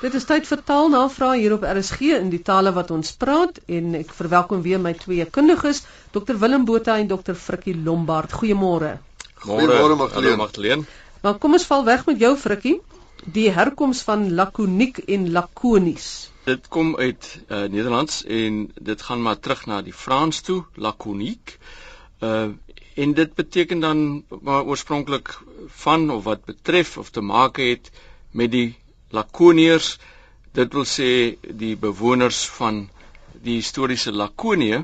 Dit 0.00 0.14
is 0.16 0.24
tyd 0.24 0.46
vir 0.48 0.60
taalnavrae 0.64 1.42
hier 1.42 1.52
op 1.52 1.64
RSG 1.68 2.14
in 2.16 2.30
die 2.32 2.40
tale 2.40 2.70
wat 2.72 2.88
ons 2.94 3.10
praat 3.20 3.58
en 3.78 3.98
ek 3.98 4.14
verwelkom 4.16 4.62
weer 4.64 4.80
my 4.80 4.94
twee 4.96 5.26
kundiges, 5.28 5.82
Dr 6.14 6.38
Willem 6.40 6.64
Botha 6.64 6.94
en 7.02 7.10
Dr 7.10 7.36
Frikkie 7.36 7.74
Lombard. 7.76 8.32
Goeiemôre. 8.32 8.94
Goeiemôre 9.44 9.98
Magdalene. 10.00 10.88
Maar 11.20 11.36
kom 11.42 11.58
ons 11.58 11.68
val 11.68 11.84
weg 11.84 12.06
met 12.08 12.24
jou 12.24 12.32
Frikkie. 12.40 12.78
Die 13.28 13.50
herkoms 13.52 14.00
van 14.08 14.24
lakoniek 14.40 15.02
en 15.04 15.28
lakonies. 15.36 16.08
Dit 16.48 16.72
kom 16.72 16.96
uit 16.96 17.28
uh, 17.42 17.66
Nederlands 17.68 18.22
en 18.24 18.60
dit 18.80 19.04
gaan 19.04 19.20
maar 19.20 19.36
terug 19.36 19.66
na 19.68 19.84
die 19.84 19.92
Frans 19.92 20.40
toe, 20.48 20.62
lakoniek. 20.80 21.58
Uh 22.24 22.56
en 23.00 23.12
dit 23.14 23.30
beteken 23.34 23.80
dan 23.80 24.24
maar 24.42 24.64
oorspronklik 24.64 25.30
van 25.84 26.10
of 26.10 26.24
wat 26.24 26.44
betref 26.44 26.96
of 26.98 27.10
te 27.10 27.20
maak 27.20 27.56
het 27.56 27.88
met 28.32 28.50
die 28.52 28.79
Lakoniërs, 29.10 29.98
dit 30.52 30.72
wil 30.72 30.86
sê 30.86 31.10
die 31.62 31.76
bewoners 31.76 32.44
van 32.58 32.84
die 33.42 33.58
historiese 33.60 34.12
Lakonië. 34.12 34.82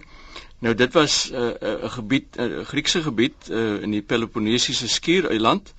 Nou 0.65 0.75
dit 0.75 0.93
was 0.93 1.30
'n 1.30 1.35
uh, 1.35 1.52
uh, 1.62 1.91
gebied, 1.93 2.37
'n 2.39 2.51
uh, 2.61 2.65
Griekse 2.66 3.02
gebied 3.02 3.35
uh, 3.51 3.83
in 3.83 3.91
die 3.91 4.02
Peloponnesiese 4.02 4.89
skiereiland 4.89 5.75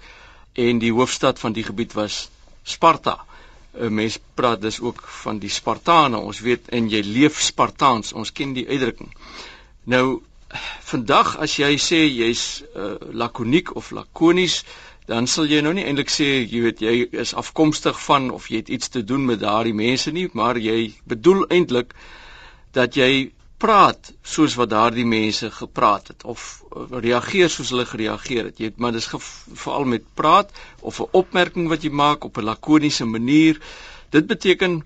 en 0.53 0.79
die 0.79 0.93
hoofstad 0.93 1.39
van 1.39 1.53
die 1.53 1.63
gebied 1.63 1.93
was 1.93 2.29
Sparta. 2.63 3.25
uh, 3.79 3.87
Mens 3.87 4.19
praat 4.33 4.61
dus 4.61 4.79
ook 4.79 5.01
van 5.01 5.39
die 5.39 5.49
Spartane. 5.49 6.17
Ons 6.17 6.39
weet 6.39 6.69
en 6.69 6.89
jy 6.89 7.01
leef 7.01 7.41
Spartaans. 7.41 8.13
Ons 8.13 8.31
ken 8.31 8.53
die 8.53 8.67
uitdrukking. 8.67 9.13
Nou 9.83 10.21
vandag 10.87 11.35
as 11.43 11.57
jy 11.59 11.75
sê 11.81 11.99
jy's 12.07 12.63
uh, 12.75 12.95
lakoniek 13.11 13.73
of 13.75 13.91
lakonies, 13.91 14.63
dan 15.07 15.27
sal 15.31 15.47
jy 15.47 15.61
nou 15.63 15.71
nie 15.73 15.85
eintlik 15.87 16.11
sê 16.11 16.27
jy 16.43 16.61
weet 16.65 16.81
jy 16.83 16.95
is 17.23 17.33
afkomstig 17.39 17.99
van 18.05 18.29
of 18.35 18.49
jy 18.51 18.61
het 18.61 18.69
iets 18.69 18.91
te 18.91 19.03
doen 19.07 19.23
met 19.25 19.39
daardie 19.39 19.75
mense 19.75 20.11
nie, 20.11 20.27
maar 20.33 20.59
jy 20.59 20.93
bedoel 21.07 21.45
eintlik 21.47 21.93
dat 22.75 22.99
jy 22.99 23.31
praat 23.57 24.11
soos 24.21 24.55
wat 24.59 24.69
daardie 24.69 25.05
mense 25.07 25.49
gepraat 25.51 26.11
het 26.11 26.25
of 26.33 26.43
reageer 26.91 27.49
soos 27.49 27.71
hulle 27.73 27.87
gereageer 27.89 28.51
het. 28.51 28.59
Jy 28.59 28.69
het 28.69 28.83
maar 28.83 28.93
dis 28.93 29.07
veral 29.63 29.87
met 29.89 30.05
praat 30.19 30.51
of 30.81 30.99
'n 31.01 31.09
opmerking 31.21 31.69
wat 31.71 31.83
jy 31.83 31.89
maak 31.89 32.23
op 32.23 32.37
'n 32.37 32.49
lakoniese 32.51 33.05
manier. 33.05 33.57
Dit 34.09 34.27
beteken 34.27 34.83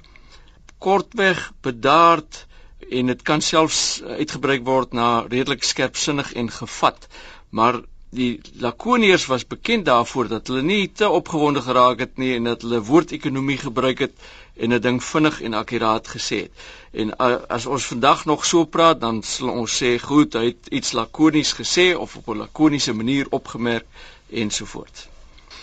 kortweg, 0.80 1.52
bedaard 1.62 2.46
en 2.90 3.06
dit 3.06 3.22
kan 3.22 3.42
selfs 3.42 4.02
uitgebreek 4.04 4.64
word 4.66 4.94
na 4.94 5.26
redelik 5.30 5.64
skerpsinnig 5.64 6.34
en 6.34 6.50
gevat. 6.52 7.08
Maar 7.50 7.82
die 8.12 8.42
lakoniërs 8.60 9.26
was 9.32 9.48
bekend 9.48 9.86
daarvoor 9.86 10.28
dat 10.28 10.48
hulle 10.48 10.62
nie 10.62 10.92
te 10.92 11.10
opgewonde 11.10 11.62
geraak 11.64 12.00
het 12.04 12.18
nie 12.20 12.34
en 12.36 12.50
dat 12.50 12.66
hulle 12.66 12.82
woordekonomie 12.84 13.58
gebruik 13.58 14.04
het 14.04 14.26
en 14.56 14.74
'n 14.74 14.82
ding 14.82 15.00
vinnig 15.04 15.42
en 15.42 15.54
akkuraat 15.54 16.08
gesê 16.16 16.42
het. 16.42 16.52
En 16.92 17.14
uh, 17.18 17.36
as 17.48 17.66
ons 17.66 17.86
vandag 17.86 18.26
nog 18.26 18.46
so 18.46 18.66
praat, 18.66 19.00
dan 19.02 19.24
sal 19.24 19.50
ons 19.50 19.78
sê 19.84 19.96
goed, 20.00 20.34
hy 20.34 20.46
het 20.46 20.68
iets 20.68 20.92
lakonies 20.92 21.54
gesê 21.62 21.88
of 21.96 22.16
op 22.16 22.28
'n 22.28 22.44
lakoniese 22.44 22.94
manier 22.94 23.28
opgemerk 23.30 23.88
ensovoorts. 24.30 25.11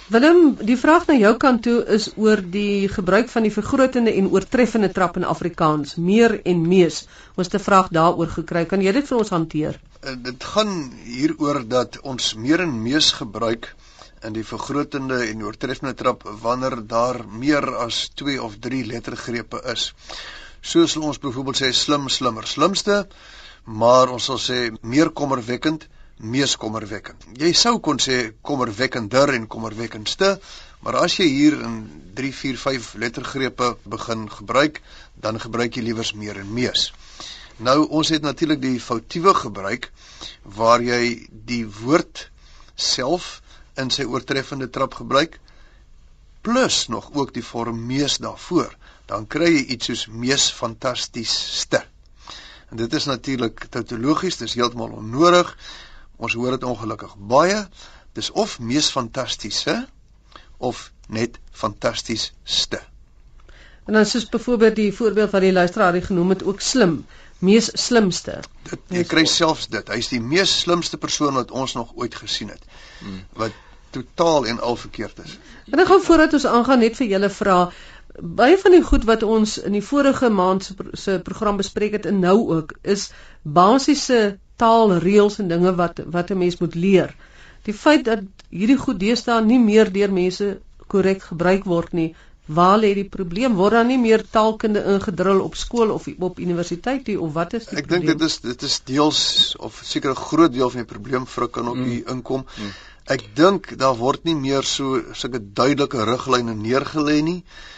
Willem, 0.09 0.55
die 0.65 0.77
vraag 0.81 1.03
na 1.05 1.15
jou 1.21 1.35
kant 1.37 1.61
toe 1.67 1.83
is 1.95 2.07
oor 2.17 2.41
die 2.41 2.89
gebruik 2.89 3.27
van 3.29 3.45
die 3.45 3.53
vergrotende 3.53 4.15
en 4.17 4.31
oortreffende 4.33 4.89
trap 4.97 5.19
in 5.21 5.27
Afrikaans, 5.29 5.99
meer 6.01 6.39
en 6.49 6.63
mees. 6.65 7.03
Ons 7.37 7.51
het 7.51 7.57
'n 7.59 7.65
vraag 7.65 7.91
daaroor 7.97 8.31
gekry. 8.37 8.63
Kan 8.65 8.81
jy 8.81 8.93
dit 8.93 9.09
vir 9.09 9.19
ons 9.19 9.33
hanteer? 9.37 9.77
Uh, 10.01 10.15
dit 10.17 10.45
gaan 10.45 10.73
hieroor 11.05 11.61
dat 11.69 12.01
ons 12.01 12.35
meer 12.35 12.61
en 12.61 12.73
mees 12.83 13.11
gebruik 13.13 13.69
in 14.25 14.33
die 14.33 14.45
vergrotende 14.45 15.19
en 15.29 15.45
oortreffende 15.45 15.95
trap 15.95 16.25
wanneer 16.41 16.87
daar 16.87 17.21
meer 17.29 17.77
as 17.77 18.09
2 18.15 18.43
of 18.43 18.57
3 18.59 18.87
lettergrepe 18.87 19.61
is. 19.73 19.93
Soos 20.61 20.97
ons 20.97 21.19
byvoorbeeld 21.19 21.61
sê 21.63 21.73
slim, 21.73 22.09
slimmer, 22.09 22.47
slimste, 22.47 23.07
maar 23.65 24.09
ons 24.09 24.25
sal 24.25 24.39
sê 24.39 24.73
meer 24.81 25.11
kommerwekkend 25.11 25.85
mees 26.19 26.57
kommerwekkend. 26.57 27.25
Jy 27.39 27.53
sou 27.55 27.79
kon 27.85 28.01
sê 28.03 28.33
kommerwekkender 28.43 29.35
en 29.35 29.47
kommerwekkendste, 29.47 30.39
maar 30.83 30.99
as 31.03 31.19
jy 31.19 31.27
hier 31.31 31.59
in 31.65 31.81
3 32.19 32.33
4 32.35 32.59
5 32.59 32.95
lettergrepe 33.03 33.75
begin 33.85 34.29
gebruik, 34.31 34.81
dan 35.15 35.41
gebruik 35.41 35.77
jy 35.77 35.89
liewers 35.89 36.15
meer 36.15 36.39
en 36.43 36.53
mees. 36.55 36.91
Nou 37.59 37.87
ons 37.89 38.11
het 38.15 38.23
natuurlik 38.23 38.63
die 38.63 38.79
foutiewe 38.81 39.35
gebruik 39.35 39.91
waar 40.59 40.83
jy 40.83 41.29
die 41.31 41.65
woord 41.81 42.29
self 42.75 43.39
in 43.79 43.91
sy 43.95 44.07
oortreffende 44.07 44.71
trap 44.71 44.95
gebruik 44.99 45.39
plus 46.47 46.87
nog 46.89 47.11
ook 47.13 47.35
die 47.35 47.45
vorm 47.45 47.81
mees 47.87 48.19
daarvoor, 48.23 48.71
dan 49.11 49.27
kry 49.27 49.51
jy 49.51 49.65
iets 49.75 49.91
soos 49.91 50.07
mees 50.09 50.47
fantastiesste. 50.55 51.83
En 52.71 52.77
dit 52.77 52.95
is 52.95 53.09
natuurlik 53.09 53.67
tautologies, 53.73 54.39
dis 54.41 54.55
heeltemal 54.55 54.95
onnodig. 55.01 55.51
Ons 56.19 56.35
hoor 56.35 56.57
dit 56.57 56.67
ongelukkig 56.67 57.15
baie. 57.31 57.63
Dis 58.19 58.31
of 58.31 58.59
mees 58.59 58.91
fantastiese 58.91 59.87
of 60.59 60.89
net 61.09 61.39
fantastiesste. 61.55 62.81
En 63.87 63.97
dan 63.97 64.07
soos 64.07 64.29
byvoorbeeld 64.29 64.77
die 64.77 64.93
voorbeeld 64.93 65.31
wat 65.31 65.45
die 65.47 65.53
luisteraar 65.53 65.93
hier 65.97 66.05
genoem 66.05 66.35
het 66.35 66.43
ook 66.45 66.61
slim, 66.61 67.07
mees 67.39 67.71
slimste. 67.73 68.41
Dit 68.69 68.97
jy 68.99 69.05
kry 69.09 69.25
selfs 69.25 69.71
dit. 69.73 69.95
Hy's 69.95 70.11
die 70.13 70.21
mees 70.21 70.53
slimste 70.61 70.99
persoon 71.01 71.39
wat 71.39 71.55
ons 71.55 71.73
nog 71.79 71.95
ooit 71.95 72.15
gesien 72.15 72.51
het. 72.53 72.67
Hmm. 72.99 73.23
Wat 73.39 73.55
totaal 73.95 74.47
en 74.47 74.61
al 74.61 74.77
verkeerd 74.77 75.23
is. 75.25 75.39
En 75.71 75.81
ek 75.81 75.89
gaan 75.89 76.05
voordat 76.05 76.35
ons 76.37 76.49
aangaan 76.51 76.85
net 76.85 76.99
vir 76.99 77.15
julle 77.15 77.31
vra 77.33 77.61
baie 78.19 78.59
van 78.59 78.75
die 78.75 78.83
goed 78.83 79.05
wat 79.09 79.23
ons 79.23 79.57
in 79.63 79.73
die 79.77 79.85
vorige 79.85 80.29
maand 80.31 80.69
se 80.93 81.21
program 81.25 81.57
bespreek 81.57 81.95
het 81.97 82.07
en 82.07 82.19
nou 82.21 82.37
ook 82.57 82.75
is 82.83 83.11
basiese 83.43 84.39
taalreëls 84.63 85.39
en 85.43 85.51
dinge 85.53 85.75
wat 85.81 86.01
wat 86.15 86.31
'n 86.31 86.39
mens 86.39 86.59
moet 86.63 86.75
leer. 86.75 87.15
Die 87.69 87.75
feit 87.75 88.05
dat 88.05 88.25
hierdie 88.51 88.79
goed 88.85 88.99
deesdae 89.01 89.45
nie 89.45 89.59
meer 89.59 89.93
deur 89.93 90.13
mense 90.13 90.59
korrek 90.87 91.23
gebruik 91.23 91.65
word 91.65 91.93
nie, 91.93 92.15
waar 92.47 92.79
lê 92.79 92.95
die 92.95 93.09
probleem? 93.17 93.55
Word 93.55 93.73
daar 93.73 93.85
nie 93.85 93.99
meer 93.99 94.25
taalkunde 94.31 94.85
ingedrul 94.95 95.41
op 95.41 95.55
skool 95.55 95.91
of 95.91 96.09
op 96.19 96.39
universiteit 96.39 97.07
nie 97.07 97.21
of 97.21 97.33
wat 97.33 97.55
is 97.55 97.67
die 97.67 97.77
Ek 97.77 97.87
probleem? 97.87 98.03
Ek 98.03 98.07
dink 98.07 98.19
dit 98.19 98.29
is 98.29 98.41
dit 98.41 98.63
is 98.63 98.81
deels 98.85 99.23
of 99.59 99.81
seker 99.85 100.11
'n 100.11 100.25
groot 100.29 100.53
deel 100.53 100.71
van 100.71 100.85
die 100.85 100.93
probleem 100.95 101.27
vir 101.27 101.49
kan 101.49 101.69
ook 101.69 101.83
hier 101.85 102.05
mm. 102.05 102.13
inkom. 102.15 102.47
Mm. 102.59 102.71
Ek 103.05 103.25
dink 103.35 103.79
daar 103.79 103.97
word 103.97 104.25
nie 104.25 104.35
meer 104.35 104.63
so 104.63 105.03
sulke 105.13 105.41
duidelike 105.41 106.05
riglyne 106.05 106.55
neergelê 106.55 107.23
nie. 107.23 107.43
Uh 107.45 107.78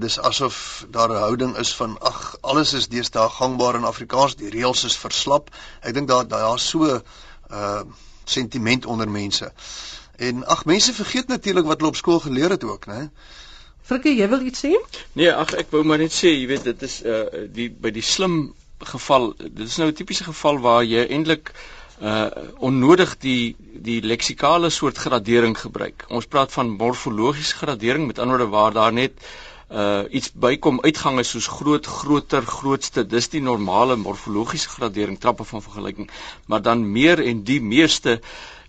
dis 0.00 0.18
asof 0.20 0.86
daar 0.90 1.10
'n 1.10 1.16
houding 1.16 1.56
is 1.56 1.74
van 1.76 1.98
ag 2.00 2.36
alles 2.40 2.72
is 2.72 2.88
deesdae 2.88 3.28
gangbaar 3.28 3.74
in 3.74 3.84
Afrikaans, 3.84 4.36
die 4.36 4.50
reëls 4.50 4.84
is 4.84 4.96
verslap. 4.96 5.50
Ek 5.80 5.94
dink 5.94 6.08
daar 6.08 6.28
daar's 6.28 6.68
so 6.68 7.02
uh 7.50 7.80
sentiment 8.24 8.86
onder 8.86 9.08
mense. 9.08 9.52
En 10.16 10.46
ag 10.46 10.64
mense 10.64 10.92
vergeet 10.92 11.28
natuurlik 11.28 11.64
wat 11.64 11.76
hulle 11.78 11.88
op 11.88 11.96
skool 11.96 12.20
geleer 12.20 12.50
het 12.50 12.64
ook, 12.64 12.86
né? 12.86 13.10
Frikkie, 13.82 14.16
jy 14.16 14.28
wil 14.28 14.40
iets 14.40 14.64
sê? 14.64 14.72
Nee, 15.12 15.32
ag 15.32 15.52
ek 15.52 15.70
wou 15.70 15.84
maar 15.84 15.98
net 15.98 16.12
sê, 16.12 16.28
jy 16.28 16.46
weet 16.46 16.64
dit 16.64 16.82
is 16.82 17.02
uh 17.02 17.24
die 17.52 17.70
by 17.70 17.90
die 17.90 18.02
slim 18.02 18.54
geval, 18.78 19.34
dit 19.38 19.66
is 19.66 19.76
nou 19.76 19.88
'n 19.88 19.94
tipiese 19.94 20.24
geval 20.24 20.58
waar 20.58 20.84
jy 20.84 21.06
eintlik 21.08 21.52
uh 22.00 22.30
onnodig 22.58 23.18
die 23.18 23.56
die 23.72 24.00
leksikale 24.02 24.70
soort 24.70 24.96
gradering 24.96 25.58
gebruik. 25.58 26.04
Ons 26.08 26.26
praat 26.26 26.52
van 26.52 26.70
morfologiese 26.70 27.56
gradering, 27.56 28.06
met 28.06 28.18
ander 28.18 28.38
woorde 28.38 28.56
waar 28.56 28.72
daar 28.72 28.92
net 28.92 29.12
uh 29.70 30.04
iets 30.10 30.30
bykom 30.32 30.80
uitgange 30.80 31.22
soos 31.28 31.46
groot 31.46 31.86
groter 31.86 32.42
grootste. 32.42 33.04
Dis 33.06 33.28
die 33.28 33.42
normale 33.44 33.96
morfologiese 33.96 34.68
gradering 34.68 35.18
trappe 35.20 35.44
van 35.44 35.62
vergelyking. 35.62 36.10
Maar 36.46 36.62
dan 36.62 36.92
meer 36.92 37.20
en 37.20 37.42
die 37.44 37.60
meeste 37.60 38.20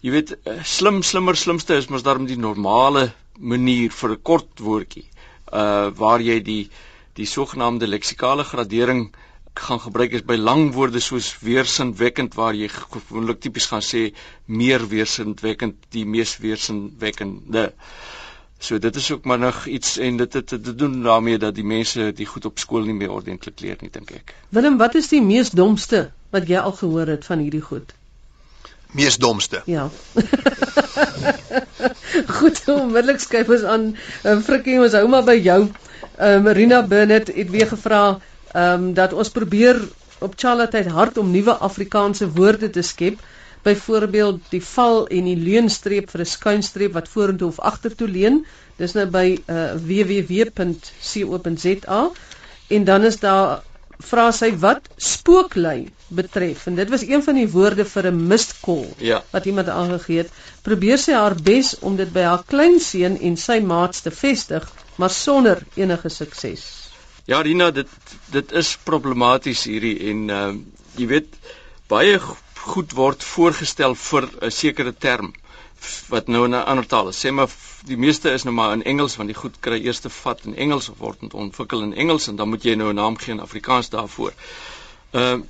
jy 0.02 0.12
weet 0.12 0.36
uh, 0.48 0.60
slim 0.64 1.02
slimmer 1.04 1.36
slimste 1.36 1.76
is 1.76 1.88
mos 1.92 2.04
daarom 2.04 2.28
die 2.28 2.40
normale 2.40 3.10
manier 3.40 3.92
vir 3.92 4.12
'n 4.16 4.22
kort 4.24 4.60
woordjie 4.60 5.06
uh 5.54 5.90
waar 6.02 6.22
jy 6.22 6.40
die 6.44 6.70
die 7.20 7.26
sogenaamde 7.26 7.88
leksikale 7.88 8.44
gradering 8.44 9.10
gaan 9.56 9.80
gebruik 9.80 10.14
is 10.16 10.24
by 10.24 10.38
lang 10.38 10.72
woorde 10.74 11.00
soos 11.04 11.34
weersinwekkend 11.44 12.36
waar 12.40 12.56
jy 12.56 12.70
gewoonlik 12.76 13.40
tipies 13.44 13.68
gaan 13.72 13.84
sê 13.84 14.04
meer 14.46 14.86
weersinwekkend 14.94 15.76
die 15.96 16.06
mees 16.06 16.38
weersinwekkende 16.44 17.66
So 18.60 18.80
dit 18.80 18.96
is 18.96 19.12
ook 19.12 19.24
maar 19.24 19.40
nog 19.40 19.66
iets 19.66 19.98
en 19.98 20.18
dit 20.18 20.34
het 20.34 20.48
te 20.48 20.76
doen 20.76 21.04
daarmee 21.04 21.38
dat 21.38 21.56
die 21.56 21.64
mense 21.64 22.12
die 22.16 22.26
goed 22.26 22.46
op 22.46 22.60
skool 22.60 22.84
nie 22.84 22.94
meer 22.94 23.12
ordentlik 23.12 23.60
leer 23.64 23.78
nie 23.80 23.92
dink 23.92 24.12
ek. 24.12 24.34
Willem, 24.50 24.78
wat 24.78 24.96
is 25.00 25.08
die 25.08 25.22
mees 25.24 25.54
domste 25.56 26.10
wat 26.36 26.52
jy 26.52 26.60
al 26.60 26.76
gehoor 26.76 27.08
het 27.08 27.24
van 27.26 27.40
hierdie 27.40 27.64
goed? 27.64 27.94
Mees 28.92 29.18
domste. 29.18 29.62
Ja. 29.66 29.88
goed, 32.40 32.60
onmiddellik 32.68 33.24
skuif 33.24 33.54
ons 33.56 33.64
aan 33.64 33.86
um, 34.28 34.44
Frikkie, 34.44 34.76
ons 34.82 34.98
hou 34.98 35.08
maar 35.08 35.24
by 35.24 35.38
jou. 35.40 35.62
Uh, 36.20 36.36
Marina 36.44 36.82
Burnett 36.84 37.32
het 37.36 37.56
weer 37.56 37.72
gevra 37.72 38.20
ehm 38.50 38.90
um, 38.90 38.94
dat 38.98 39.14
ons 39.14 39.30
probeer 39.30 39.78
op 40.20 40.34
Charlotte 40.36 40.90
hard 40.90 41.18
om 41.18 41.32
nuwe 41.32 41.54
Afrikaanse 41.54 42.32
woorde 42.36 42.70
te 42.70 42.82
skep 42.82 43.22
byvoorbeeld 43.64 44.42
die 44.52 44.64
val 44.64 45.08
en 45.08 45.24
die 45.26 45.38
leunstreep 45.38 46.10
vir 46.12 46.22
'n 46.22 46.34
skuinstreep 46.36 46.94
wat 46.94 47.08
vorentoe 47.08 47.48
of 47.48 47.60
agtertoe 47.60 48.08
leun 48.08 48.46
Dis 48.80 48.94
nou 48.96 49.04
by 49.12 49.26
uh, 49.36 49.76
www.co.za 49.76 50.52
en 52.76 52.86
dan 52.88 53.04
is 53.10 53.18
daar 53.20 53.64
vra 54.00 54.32
sy 54.32 54.54
wat 54.62 54.86
spooklei 54.96 55.92
betref 56.16 56.68
en 56.70 56.76
dit 56.80 56.90
was 56.94 57.04
een 57.04 57.24
van 57.26 57.36
die 57.36 57.50
woorde 57.52 57.86
vir 57.86 58.08
'n 58.08 58.28
mistkol 58.32 58.86
ja. 59.04 59.24
wat 59.34 59.46
iemand 59.46 59.68
aangegee 59.70 60.18
het. 60.24 60.32
Probeer 60.64 60.98
sy 60.98 61.12
haar 61.12 61.36
bes 61.36 61.76
om 61.80 61.98
dit 62.00 62.14
by 62.14 62.24
haar 62.30 62.44
kleinseun 62.48 63.20
en 63.20 63.36
sy 63.38 63.60
maats 63.60 64.02
te 64.02 64.12
vestig 64.12 64.64
maar 64.96 65.12
sonder 65.12 65.60
enige 65.76 66.10
sukses. 66.10 66.64
Ja 67.28 67.42
Rina 67.42 67.72
dit 67.72 67.88
dit 68.32 68.52
is 68.52 68.78
problematies 68.84 69.64
hierdie 69.68 70.00
en 70.12 70.30
uh, 70.30 70.56
jy 70.96 71.08
weet 71.08 71.28
baie 71.92 72.20
goed 72.70 72.94
word 72.98 73.24
voorgestel 73.24 73.96
vir 73.96 74.30
'n 74.48 74.52
sekere 74.52 74.94
term 75.06 75.34
wat 76.10 76.28
nou 76.28 76.46
in 76.46 76.56
'n 76.56 76.66
ander 76.72 76.88
taal 76.88 77.08
is. 77.10 77.20
Sê 77.26 77.32
maar 77.32 77.50
die 77.86 77.98
meeste 77.98 78.32
is 78.32 78.44
nou 78.44 78.54
maar 78.56 78.74
in 78.74 78.84
Engels 78.84 79.16
want 79.16 79.30
die 79.30 79.38
goed 79.42 79.60
kry 79.60 79.80
eers 79.86 80.00
te 80.00 80.10
vat 80.10 80.46
in 80.46 80.56
Engels 80.56 80.90
of 80.90 80.98
word 80.98 81.34
ontwikkel 81.34 81.84
in 81.84 81.94
Engels 81.94 82.28
en 82.28 82.36
dan 82.36 82.50
moet 82.50 82.64
jy 82.64 82.76
nou 82.76 82.90
'n 82.90 82.96
naam 82.96 83.18
gee 83.18 83.34
in 83.34 83.40
Afrikaans 83.40 83.90
daarvoor. 83.90 84.34
Ehm 85.12 85.40
uh, 85.40 85.46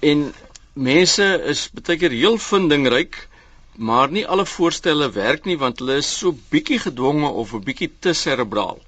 en 0.00 0.34
mense 0.72 1.26
is 1.52 1.70
baie 1.72 1.98
keer 1.98 2.10
heel 2.10 2.38
vindingryk, 2.38 3.28
maar 3.76 4.10
nie 4.10 4.26
alle 4.26 4.46
voorstelle 4.46 5.10
werk 5.10 5.44
nie 5.44 5.58
want 5.58 5.78
hulle 5.78 5.96
is 5.96 6.18
so 6.18 6.36
bietjie 6.50 6.78
gedwonge 6.78 7.28
of 7.28 7.52
'n 7.54 7.64
bietjie 7.64 7.90
te 7.98 8.12
serebraal. 8.12 8.78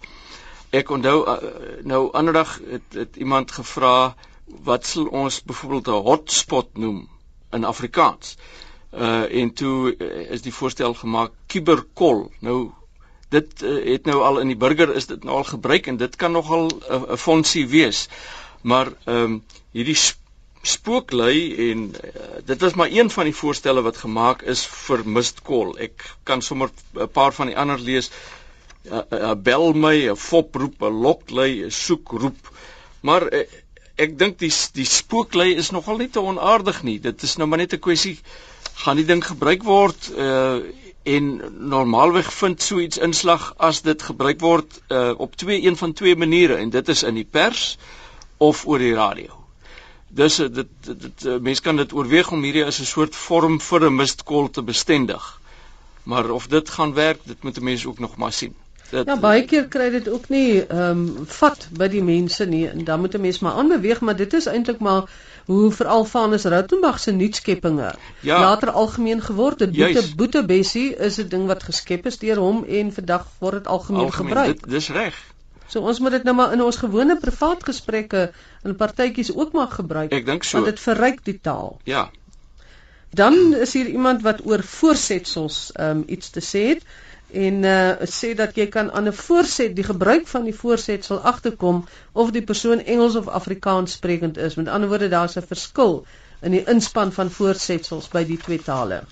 Ek 0.70 0.90
onthou 0.90 1.19
uh, 1.26 1.37
nou 1.82 2.12
ander 2.12 2.32
dag 2.32 2.61
het, 2.70 2.88
het 2.93 3.17
iemand 3.17 3.50
gevra 3.50 4.14
wat 4.46 4.87
sal 4.87 5.06
ons 5.06 5.43
byvoorbeeld 5.43 5.88
'n 5.88 6.02
hotspot 6.11 6.76
noem 6.76 7.08
in 7.52 7.64
Afrikaans 7.64 8.37
uh 8.96 9.40
en 9.43 9.52
toe 9.52 9.94
uh, 9.98 10.31
is 10.31 10.43
die 10.43 10.54
voorstel 10.54 10.94
gemaak 10.94 11.32
kuberkol. 11.46 12.31
Nou 12.40 12.70
dit 13.34 13.62
uh, 13.62 13.93
het 13.93 14.06
nou 14.06 14.22
al 14.22 14.38
in 14.40 14.52
die 14.52 14.56
burger 14.56 14.94
is 14.94 15.06
dit 15.10 15.25
nou 15.25 15.37
al 15.43 15.48
gebruik 15.48 15.87
en 15.90 15.98
dit 16.00 16.16
kan 16.16 16.32
nogal 16.32 16.70
'n 16.70 17.02
uh, 17.10 17.16
fondsie 17.16 17.66
wees. 17.69 18.08
Maar 18.62 18.93
ehm 19.04 19.22
um, 19.22 19.43
hierdie 19.72 19.98
spooklei 20.62 21.70
en 21.70 21.93
uh, 21.94 22.22
dit 22.44 22.60
was 22.60 22.75
maar 22.75 22.90
een 22.90 23.10
van 23.10 23.25
die 23.25 23.34
voorstelle 23.34 23.82
wat 23.82 23.96
gemaak 23.96 24.43
is 24.43 24.66
vir 24.66 25.04
mistkol. 25.04 25.76
Ek 25.78 26.16
kan 26.22 26.43
sommer 26.43 26.70
'n 26.94 27.08
paar 27.08 27.32
van 27.32 27.46
die 27.46 27.58
ander 27.58 27.78
lees. 27.78 28.10
'n 28.87 28.94
uh, 28.94 29.20
uh, 29.20 29.34
bel 29.34 29.72
my, 29.72 30.08
'n 30.08 30.16
foproep, 30.16 30.82
'n 30.82 31.02
loklei, 31.02 31.64
'n 31.64 31.70
soekroep. 31.70 32.50
Maar 33.00 33.32
uh, 33.32 33.44
ek 33.96 34.19
dink 34.19 34.38
die 34.38 34.52
die 34.76 34.88
spooklei 34.88 35.54
is 35.56 35.70
nogal 35.72 35.96
nie 36.00 36.10
te 36.12 36.20
onaardig 36.20 36.82
nie. 36.82 36.98
Dit 37.00 37.22
is 37.22 37.37
nou 37.37 37.48
maar 37.48 37.58
net 37.58 37.72
'n 37.72 37.81
kwessie 37.81 38.19
gaan 38.84 38.96
die 38.96 39.06
ding 39.08 39.25
gebruik 39.25 39.62
word 39.64 40.10
uh 40.16 40.60
en 41.06 41.26
normaalweg 41.70 42.32
vind 42.34 42.62
so 42.62 42.81
iets 42.82 42.98
inslag 42.98 43.54
as 43.62 43.82
dit 43.82 44.02
gebruik 44.02 44.40
word 44.40 44.81
uh 44.90 45.14
op 45.16 45.37
twee 45.37 45.62
een 45.62 45.76
van 45.76 45.93
twee 45.93 46.16
maniere 46.16 46.56
en 46.56 46.70
dit 46.70 46.88
is 46.88 47.02
in 47.02 47.14
die 47.14 47.28
pers 47.31 47.78
of 48.38 48.66
oor 48.66 48.78
die 48.78 48.94
radio. 48.94 49.46
Dus 50.08 50.37
dit 50.37 50.54
dit, 50.54 51.00
dit 51.00 51.25
uh, 51.25 51.38
mense 51.38 51.62
kan 51.62 51.76
dit 51.76 51.93
oorweeg 51.93 52.31
om 52.32 52.43
hierdie 52.43 52.64
as 52.64 52.81
'n 52.81 52.90
soort 52.90 53.14
vorm 53.14 53.60
vir 53.60 53.87
'n 53.87 53.96
mistkol 53.96 54.50
te 54.50 54.62
bestendig. 54.62 55.40
Maar 56.02 56.31
of 56.31 56.46
dit 56.46 56.70
gaan 56.70 56.94
werk, 56.94 57.20
dit 57.25 57.43
moet 57.43 57.60
mense 57.60 57.88
ook 57.88 57.98
nog 57.98 58.16
maar 58.16 58.32
sien. 58.32 58.54
Dit, 58.91 59.06
ja, 59.06 59.17
baie 59.19 59.43
keer 59.44 59.65
kry 59.69 59.88
dit 59.91 60.09
ook 60.09 60.29
nie 60.31 60.62
ehm 60.62 61.00
um, 61.00 61.27
vat 61.38 61.69
by 61.75 61.88
die 61.91 62.03
mense 62.06 62.47
nie 62.47 62.67
en 62.69 62.85
dan 62.85 63.00
moet 63.00 63.15
'n 63.15 63.21
mens 63.21 63.38
maar 63.43 63.59
aanbeweeg, 63.62 64.00
maar 64.00 64.17
dit 64.17 64.33
is 64.33 64.47
eintlik 64.47 64.79
maar 64.79 65.11
hoe 65.47 65.73
veral 65.73 66.05
Vanus 66.05 66.44
Rautenbach 66.44 67.00
se 67.00 67.12
nuutskeppinge 67.12 67.94
ja, 68.21 68.41
later 68.41 68.71
algemeen 68.71 69.23
geword 69.23 69.61
het. 69.61 69.73
Boete 69.77 70.15
Boete 70.17 70.44
Bessie 70.47 70.94
is 70.94 71.19
'n 71.19 71.29
ding 71.29 71.47
wat 71.47 71.62
geskep 71.62 72.06
is 72.06 72.19
deur 72.19 72.37
hom 72.37 72.65
en 72.65 72.93
vandag 72.93 73.27
word 73.38 73.53
dit 73.53 73.67
algemeen, 73.67 74.05
algemeen 74.05 74.29
gebruik. 74.29 74.62
Dit 74.62 74.71
dis 74.71 74.89
reg. 74.89 75.19
So 75.67 75.81
ons 75.81 75.99
moet 75.99 76.11
dit 76.11 76.23
nou 76.23 76.35
maar 76.37 76.53
in 76.53 76.62
ons 76.62 76.77
gewone 76.77 77.17
privaat 77.17 77.65
gesprekke 77.65 78.31
en 78.62 78.77
partytjies 78.77 79.35
ook 79.35 79.53
maar 79.53 79.69
gebruik. 79.69 80.12
Ek 80.12 80.27
dink 80.27 80.44
so. 80.44 80.59
Want 80.59 80.71
dit 80.71 80.81
verryk 80.81 81.25
die 81.25 81.39
taal. 81.43 81.81
Ja. 81.85 82.11
Dan 83.11 83.55
is 83.55 83.73
hier 83.73 83.87
iemand 83.87 84.23
wat 84.23 84.47
oor 84.47 84.62
voorsetsels 84.62 85.73
ehm 85.73 85.91
um, 85.91 86.05
iets 86.06 86.31
te 86.31 86.41
sê 86.41 86.69
het 86.75 86.82
en 87.37 87.65
uh, 87.65 88.06
sê 88.09 88.33
dat 88.38 88.56
jy 88.56 88.67
kan 88.73 88.91
aan 88.91 89.09
'n 89.09 89.12
voorset 89.17 89.75
die 89.77 89.85
gebruik 89.85 90.29
van 90.29 90.44
die 90.44 90.55
voorsetsel 90.55 91.19
agterkom 91.21 91.85
of 92.12 92.31
die 92.31 92.43
persoon 92.43 92.81
Engels 92.85 93.17
of 93.17 93.29
Afrikaans 93.29 93.93
sprekend 93.93 94.37
is. 94.37 94.55
Met 94.55 94.69
ander 94.69 94.88
woorde 94.88 95.09
daar's 95.09 95.37
'n 95.37 95.47
verskil 95.47 96.06
in 96.41 96.50
die 96.50 96.65
inspann 96.65 97.12
van 97.12 97.31
voorsetsels 97.31 98.09
by 98.09 98.25
die 98.25 98.38
twee 98.38 98.62
tale. 98.62 99.03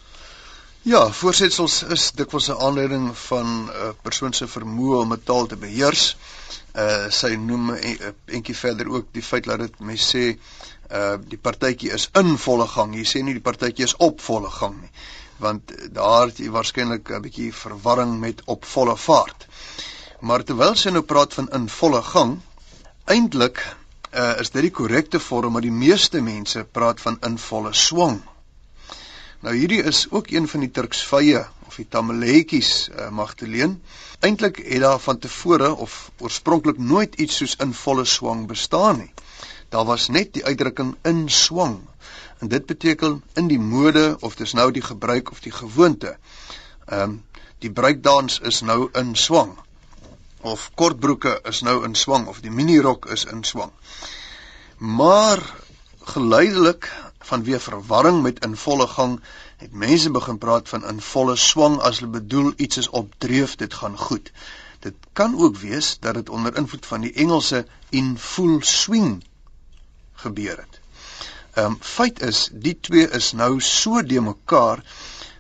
Ja, 0.83 1.09
voorsetsels 1.11 1.83
is 1.83 2.11
dikwels 2.13 2.49
'n 2.49 2.61
aanleiding 2.67 3.19
van 3.19 3.47
'n 3.47 3.69
uh, 3.69 3.91
persoon 4.03 4.33
se 4.33 4.47
vermoë 4.47 5.01
om 5.01 5.13
'n 5.13 5.23
taal 5.25 5.47
te 5.47 5.57
beheers. 5.57 6.17
Uh 6.75 7.11
sy 7.11 7.35
noem 7.35 7.71
'n 7.71 7.77
uh, 7.77 8.13
entjie 8.27 8.57
verder 8.57 8.89
ook 8.89 9.07
die 9.13 9.23
feit 9.23 9.45
dat 9.45 9.59
dit 9.59 9.81
mense 9.81 10.17
sê 10.17 10.39
uh 10.93 11.17
die 11.29 11.39
partytjie 11.39 11.93
is 11.93 12.09
in 12.13 12.39
volle 12.39 12.67
gang. 12.67 12.95
Jy 12.95 13.05
sê 13.05 13.23
nie 13.23 13.33
die 13.33 13.49
partytjie 13.51 13.85
is 13.85 13.97
op 13.97 14.21
volle 14.21 14.51
gang 14.51 14.81
nie 14.81 14.91
want 15.45 15.73
daar 15.93 16.27
het 16.31 16.41
jy 16.41 16.51
waarskynlik 16.51 17.11
'n 17.13 17.23
bietjie 17.25 17.53
verwarring 17.53 18.19
met 18.21 18.43
op 18.55 18.65
volle 18.65 18.97
vaart. 18.97 19.47
Maar 20.21 20.45
terwyl 20.45 20.75
sy 20.75 20.91
nou 20.91 21.03
praat 21.03 21.35
van 21.35 21.49
in 21.59 21.69
volle 21.69 22.03
gang, 22.03 22.39
eintlik 23.05 23.61
uh, 24.15 24.41
is 24.41 24.51
dit 24.55 24.63
die 24.63 24.71
korrekte 24.79 25.21
vorm, 25.21 25.53
maar 25.53 25.67
die 25.67 25.75
meeste 25.85 26.21
mense 26.21 26.65
praat 26.79 27.01
van 27.01 27.19
in 27.29 27.39
volle 27.39 27.73
swang. 27.75 28.23
Nou 29.45 29.55
hierdie 29.57 29.83
is 29.83 30.07
ook 30.11 30.31
een 30.33 30.49
van 30.49 30.65
die 30.65 30.71
Turksvye 30.71 31.45
of 31.67 31.77
die 31.77 31.89
Tamiletjies 31.89 32.89
uh, 32.89 33.11
Magdalene. 33.11 33.77
Eintlik 34.25 34.63
het 34.65 34.81
daar 34.81 35.03
van 35.07 35.19
tevore 35.19 35.75
of 35.75 36.11
oorspronklik 36.19 36.79
nooit 36.79 37.15
iets 37.15 37.37
soos 37.43 37.57
in 37.61 37.75
volle 37.75 38.05
swang 38.05 38.47
bestaan 38.47 39.03
nie. 39.03 39.13
Daar 39.69 39.85
was 39.85 40.09
net 40.09 40.33
die 40.33 40.45
uitdrukking 40.45 40.95
in 41.03 41.29
swang 41.29 41.83
en 42.45 42.51
dit 42.53 42.67
beteken 42.67 43.23
in 43.41 43.47
die 43.49 43.59
mode 43.59 44.17
of 44.21 44.35
dis 44.37 44.53
nou 44.53 44.67
die 44.77 44.83
gebruik 44.85 45.31
of 45.33 45.41
die 45.41 45.53
gewoonte. 45.53 46.17
Ehm 46.85 47.01
um, 47.01 47.23
die 47.65 47.71
bruikdans 47.73 48.35
is 48.51 48.59
nou 48.61 48.91
in 49.01 49.15
swang 49.17 49.55
of 50.51 50.67
kortbroeke 50.81 51.33
is 51.51 51.63
nou 51.65 51.77
in 51.89 51.95
swang 51.95 52.27
of 52.33 52.43
die 52.45 52.53
minirok 52.53 53.09
is 53.15 53.25
in 53.25 53.41
swang. 53.49 53.73
Maar 54.99 55.41
geleidelik 56.13 56.91
vanweë 57.31 57.63
verwarring 57.69 58.21
met 58.29 58.45
in 58.45 58.59
volle 58.67 58.91
gang 58.93 59.17
het 59.65 59.73
mense 59.87 60.13
begin 60.19 60.43
praat 60.45 60.69
van 60.69 60.85
in 60.93 61.01
volle 61.09 61.39
swang 61.47 61.81
as 61.81 62.03
hulle 62.03 62.13
bedoel 62.19 62.53
iets 62.57 62.85
is 62.85 62.93
op 63.03 63.17
dreef 63.27 63.57
dit 63.65 63.81
gaan 63.81 63.97
goed. 63.99 64.33
Dit 64.85 65.11
kan 65.13 65.41
ook 65.41 65.57
wees 65.65 65.97
dat 66.05 66.21
dit 66.21 66.29
onder 66.29 66.61
invloed 66.61 66.93
van 66.93 67.09
die 67.09 67.17
Engelse 67.27 67.67
in 67.89 68.17
full 68.19 68.61
swing 68.77 69.23
gebeur 70.29 70.59
het. 70.67 70.84
Ehm 71.55 71.75
um, 71.75 71.77
feit 71.81 72.23
is 72.27 72.49
die 72.67 72.75
twee 72.81 73.07
is 73.19 73.33
nou 73.33 73.61
so 73.61 74.03
de 74.03 74.21
mekaar 74.21 74.83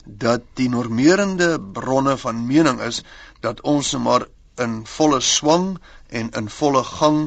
dat 0.04 0.44
die 0.60 0.68
normerende 0.68 1.48
bronne 1.78 2.14
van 2.22 2.46
mening 2.46 2.80
is 2.80 3.02
dat 3.40 3.60
ons 3.60 3.90
nou 3.92 4.02
maar 4.02 4.26
in 4.62 4.76
volle 4.86 5.20
swang 5.20 5.66
en 6.08 6.30
in 6.40 6.48
volle 6.58 6.84
gang 6.84 7.18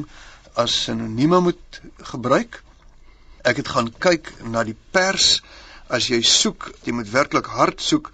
as 0.54 0.76
sinonieme 0.84 1.40
moet 1.40 1.80
gebruik. 2.12 2.62
Ek 3.44 3.60
het 3.60 3.68
gaan 3.74 3.90
kyk 4.06 4.32
na 4.42 4.64
die 4.64 4.76
pers 4.90 5.42
as 5.88 6.08
jy 6.08 6.22
soek, 6.24 6.70
jy 6.84 6.94
moet 6.96 7.10
werklik 7.12 7.50
hard 7.58 7.84
soek 7.84 8.08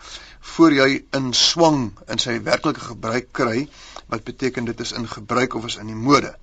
voor 0.54 0.74
jy 0.76 0.88
in 1.16 1.32
swang 1.38 1.92
in 2.10 2.20
sy 2.22 2.36
werklike 2.46 2.82
gebruik 2.88 3.30
kry 3.32 3.68
wat 4.10 4.26
beteken 4.26 4.66
dit 4.68 4.80
is 4.80 4.92
in 4.92 5.06
gebruik 5.08 5.54
of 5.54 5.70
is 5.70 5.78
in 5.80 5.90
die 5.90 6.02
mode. 6.08 6.34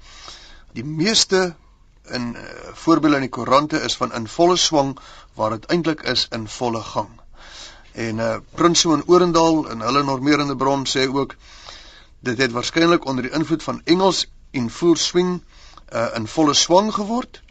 Die 0.74 0.88
meeste 0.88 1.52
in 2.12 2.36
uh, 2.36 2.42
voorbeelde 2.84 3.16
in 3.16 3.28
die 3.28 3.34
koerante 3.38 3.82
is 3.88 3.96
van 3.98 4.14
in 4.14 4.28
volle 4.28 4.58
swang 4.58 4.98
waar 5.40 5.56
dit 5.56 5.66
eintlik 5.66 6.02
is 6.14 6.28
in 6.32 6.48
volle 6.48 6.82
gang. 6.94 7.10
En 7.92 8.18
uh 8.18 8.36
Prinsloo 8.56 8.94
en 8.96 9.04
Orendal 9.08 9.70
in 9.72 9.82
hulle 9.82 10.04
normerende 10.04 10.56
bron 10.56 10.86
sê 10.88 11.08
ook 11.08 11.36
dit 12.20 12.38
het 12.38 12.52
waarskynlik 12.52 13.06
onder 13.06 13.28
die 13.28 13.34
invloed 13.36 13.64
van 13.64 13.82
Engels 13.84 14.26
in 14.52 14.70
full 14.70 14.96
swing 14.96 15.42
uh 15.94 16.08
in 16.16 16.28
volle 16.28 16.54
swang 16.54 16.94
geword. 16.94 17.42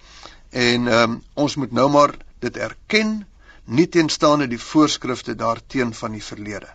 En 0.51 0.87
um 0.87 1.23
ons 1.35 1.57
moet 1.57 1.73
nou 1.73 1.91
maar 1.91 2.17
dit 2.39 2.57
erken 2.57 3.27
nie 3.65 3.89
teenstaande 3.89 4.49
die 4.49 4.61
voorskrifte 4.61 5.35
daarteen 5.35 5.95
van 5.95 6.17
die 6.17 6.25
verlede. 6.25 6.69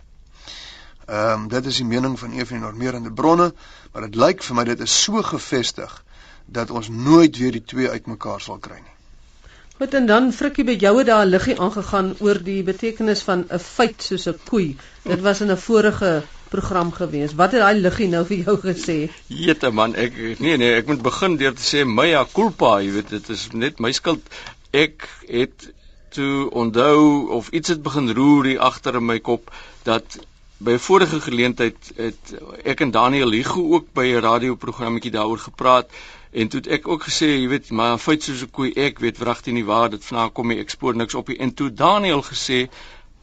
Ehm 1.06 1.32
um, 1.32 1.48
dit 1.48 1.66
is 1.66 1.76
die 1.76 1.86
mening 1.86 2.18
van 2.18 2.32
een 2.32 2.46
van 2.46 2.56
die 2.56 2.64
normerende 2.64 3.12
bronne, 3.12 3.54
maar 3.92 4.02
dit 4.02 4.14
lyk 4.14 4.42
vir 4.42 4.56
my 4.56 4.64
dit 4.64 4.80
is 4.80 5.02
so 5.02 5.22
gefestig 5.22 6.02
dat 6.46 6.70
ons 6.70 6.88
nooit 6.88 7.36
weer 7.36 7.52
die 7.52 7.64
twee 7.64 7.90
uitmekaar 7.90 8.40
sal 8.40 8.58
kry 8.58 8.78
nie. 8.78 8.94
Goed 9.76 9.94
en 9.94 10.06
dan 10.08 10.30
Frikkie 10.32 10.64
by 10.64 10.78
jou 10.80 10.94
het 10.98 11.06
daar 11.06 11.26
'n 11.26 11.28
liggie 11.28 11.58
aangegaan 11.60 12.14
oor 12.24 12.38
die 12.42 12.62
betekenis 12.62 13.22
van 13.22 13.44
'n 13.50 13.58
feit 13.58 14.02
soos 14.02 14.26
'n 14.28 14.38
koei. 14.48 14.76
Dit 15.02 15.20
was 15.20 15.40
in 15.40 15.50
'n 15.50 15.56
vorige 15.56 16.22
program 16.48 16.92
gewees. 16.92 17.34
Wat 17.34 17.52
het 17.52 17.60
daai 17.60 17.80
liggie 17.80 18.08
nou 18.08 18.24
vir 18.24 18.36
jou 18.36 18.56
gesê? 18.62 19.10
Jete 19.26 19.70
man, 19.70 19.94
ek 19.94 20.38
nee 20.38 20.56
nee, 20.56 20.74
ek 20.74 20.86
moet 20.86 21.02
begin 21.02 21.36
deur 21.36 21.54
te 21.54 21.62
sê 21.62 21.84
mea 21.84 22.26
culpa, 22.32 22.80
jy 22.80 22.92
weet 22.92 23.08
dit 23.08 23.28
is 23.28 23.48
net 23.52 23.78
my 23.78 23.92
skuld. 23.92 24.22
Ek 24.70 25.08
het 25.28 25.72
toe 26.08 26.50
onthou 26.50 27.28
of 27.28 27.48
iets 27.50 27.68
het 27.68 27.82
begin 27.82 28.10
roer 28.14 28.44
hier 28.44 28.60
agter 28.60 28.94
in 28.94 29.06
my 29.06 29.18
kop 29.20 29.52
dat 29.82 30.18
by 30.58 30.72
'n 30.72 30.84
vorige 30.88 31.20
geleentheid 31.20 31.92
het 31.96 32.34
ek 32.64 32.80
en 32.80 32.90
Daniel 32.90 33.28
Ligo 33.28 33.60
ook 33.74 33.92
by 33.92 34.06
'n 34.06 34.22
radioprogrammetjie 34.24 35.10
daaroor 35.10 35.38
gepraat 35.38 35.90
en 36.40 36.48
toe 36.48 36.60
het 36.60 36.68
ek 36.78 36.88
ook 36.88 37.06
gesê, 37.08 37.28
jy 37.32 37.48
weet, 37.48 37.70
maar 37.70 37.98
feit 37.98 38.22
soos 38.22 38.42
'n 38.44 38.50
koei 38.56 38.70
ek 38.86 38.98
weet 39.04 39.18
wragtig 39.18 39.54
nie 39.56 39.64
waar 39.64 39.90
dit 39.90 40.04
vanaand 40.04 40.32
kom 40.36 40.48
nie, 40.48 40.58
ek 40.64 40.70
spoor 40.70 40.96
niks 40.96 41.14
op 41.14 41.28
nie. 41.28 41.38
En 41.38 41.54
toe 41.54 41.70
Daniel 41.72 42.22
gesê, 42.22 42.58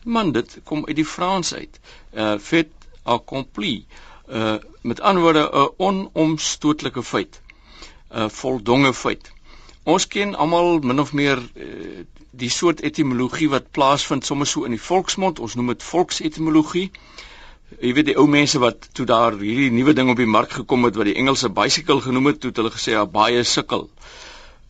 man, 0.04 0.32
dit 0.32 0.58
kom 0.64 0.86
uit 0.88 0.96
die 0.96 1.06
Frans 1.06 1.54
uit. 1.54 1.80
Uh 2.14 2.38
fait 2.40 2.70
accompli. 3.04 3.86
Uh 4.28 4.58
met 4.82 5.02
ander 5.02 5.24
woorde 5.24 5.50
'n 5.54 5.70
onomstotelike 5.78 7.04
feit. 7.04 7.42
'n 8.10 8.30
voldonge 8.30 8.94
feit. 8.94 9.32
Ons 9.84 10.08
ken 10.08 10.36
almal 10.36 10.80
min 10.80 11.00
of 11.00 11.14
meer 11.14 11.38
uh, 11.56 12.04
die 12.32 12.50
soort 12.50 12.82
etimologie 12.82 13.50
wat 13.50 13.72
plaasvind 13.72 14.26
sommer 14.26 14.48
so 14.48 14.64
in 14.64 14.72
die 14.72 14.82
volksmond. 14.82 15.40
Ons 15.40 15.56
noem 15.56 15.68
dit 15.74 15.84
volksetimologie. 15.84 16.92
Jy 17.82 17.94
weet 17.94 18.06
die 18.12 18.18
ou 18.18 18.28
mense 18.28 18.60
wat 18.60 18.90
toe 18.94 19.06
daar 19.06 19.38
hierdie 19.40 19.72
nuwe 19.72 19.94
ding 19.94 20.10
op 20.12 20.18
die 20.18 20.30
mark 20.30 20.52
gekom 20.60 20.84
het 20.88 20.96
wat 21.00 21.10
die 21.10 21.16
Engelse 21.22 21.50
bicycle 21.50 22.02
genoem 22.02 22.32
het, 22.32 22.40
toe 22.40 22.52
het 22.52 22.62
hulle 22.62 22.74
gesê 22.74 22.98
ja 22.98 23.06
baie 23.06 23.44
sukkel. 23.44 23.90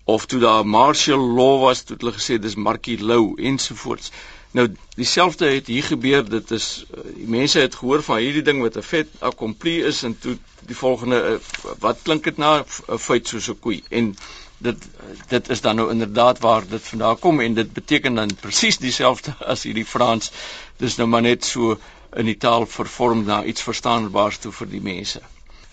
Of 0.06 0.26
toe 0.26 0.40
daar 0.40 0.66
martial 0.68 1.20
law 1.40 1.60
was, 1.62 1.84
toe 1.84 1.96
het 1.96 2.06
hulle 2.06 2.16
gesê 2.16 2.40
dis 2.40 2.56
markie 2.56 3.00
low 3.00 3.34
ensovoorts. 3.40 4.12
Nou 4.54 4.68
dieselfde 4.96 5.50
het 5.50 5.68
hier 5.68 5.84
gebeur. 5.84 6.30
Dit 6.30 6.52
is 6.52 6.86
eh, 6.94 7.04
die 7.16 7.28
mense 7.28 7.60
het 7.60 7.76
gehoor 7.76 8.04
van 8.06 8.22
hierdie 8.22 8.46
ding 8.46 8.62
wat 8.62 8.78
'n 8.78 8.86
vet 8.86 9.10
accompli 9.20 9.80
is 9.90 10.04
en 10.04 10.18
toe 10.20 10.38
die 10.68 10.78
volgende 10.78 11.22
eh, 11.22 11.74
wat 11.80 12.04
klink 12.04 12.24
dit 12.24 12.38
na 12.38 12.60
'n 12.60 13.00
feit 13.00 13.28
soos 13.28 13.50
'n 13.50 13.60
koei 13.60 13.84
en 13.90 14.16
dit 14.58 14.86
dit 15.30 15.50
is 15.50 15.62
dan 15.62 15.76
nou 15.76 15.90
inderdaad 15.92 16.40
waar 16.40 16.68
dit 16.68 16.84
vandaan 16.92 17.20
kom 17.20 17.40
en 17.40 17.54
dit 17.54 17.74
beteken 17.74 18.16
dan 18.16 18.36
presies 18.42 18.78
dieselfde 18.78 19.34
as 19.54 19.64
hierdie 19.64 19.86
Frans. 19.86 20.32
Dis 20.78 20.96
nou 20.96 21.08
maar 21.08 21.22
net 21.22 21.46
so 21.46 21.80
in 22.16 22.30
die 22.30 22.38
taal 22.38 22.66
vervorm 22.66 23.24
na 23.26 23.44
iets 23.44 23.66
verstaanbaars 23.66 24.40
toe 24.44 24.52
vir 24.52 24.70
die 24.72 24.82
mense. 24.82 25.22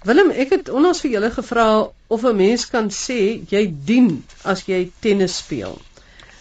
Willem, 0.08 0.30
ek 0.30 0.54
het 0.56 0.70
onlangs 0.72 1.02
vir 1.04 1.10
julle 1.16 1.30
gevra 1.30 1.66
of 2.08 2.24
'n 2.24 2.36
mens 2.36 2.66
kan 2.66 2.88
sê 2.90 3.20
jy 3.50 3.64
dien 3.90 4.24
as 4.44 4.64
jy 4.66 4.90
tennis 5.00 5.36
speel. 5.36 5.78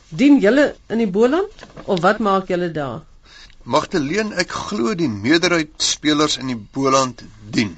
Dien 0.10 0.40
julle 0.40 0.76
in 0.90 0.98
die 0.98 1.12
Boland 1.18 1.66
of 1.86 2.00
wat 2.02 2.20
maak 2.20 2.48
julle 2.48 2.72
daar? 2.72 3.02
Magteleen, 3.64 4.34
ek 4.34 4.52
glo 4.52 4.96
die 4.96 5.10
meerderheid 5.10 5.76
spelers 5.78 6.38
in 6.38 6.48
die 6.48 6.62
Boland 6.78 7.24
dien. 7.50 7.78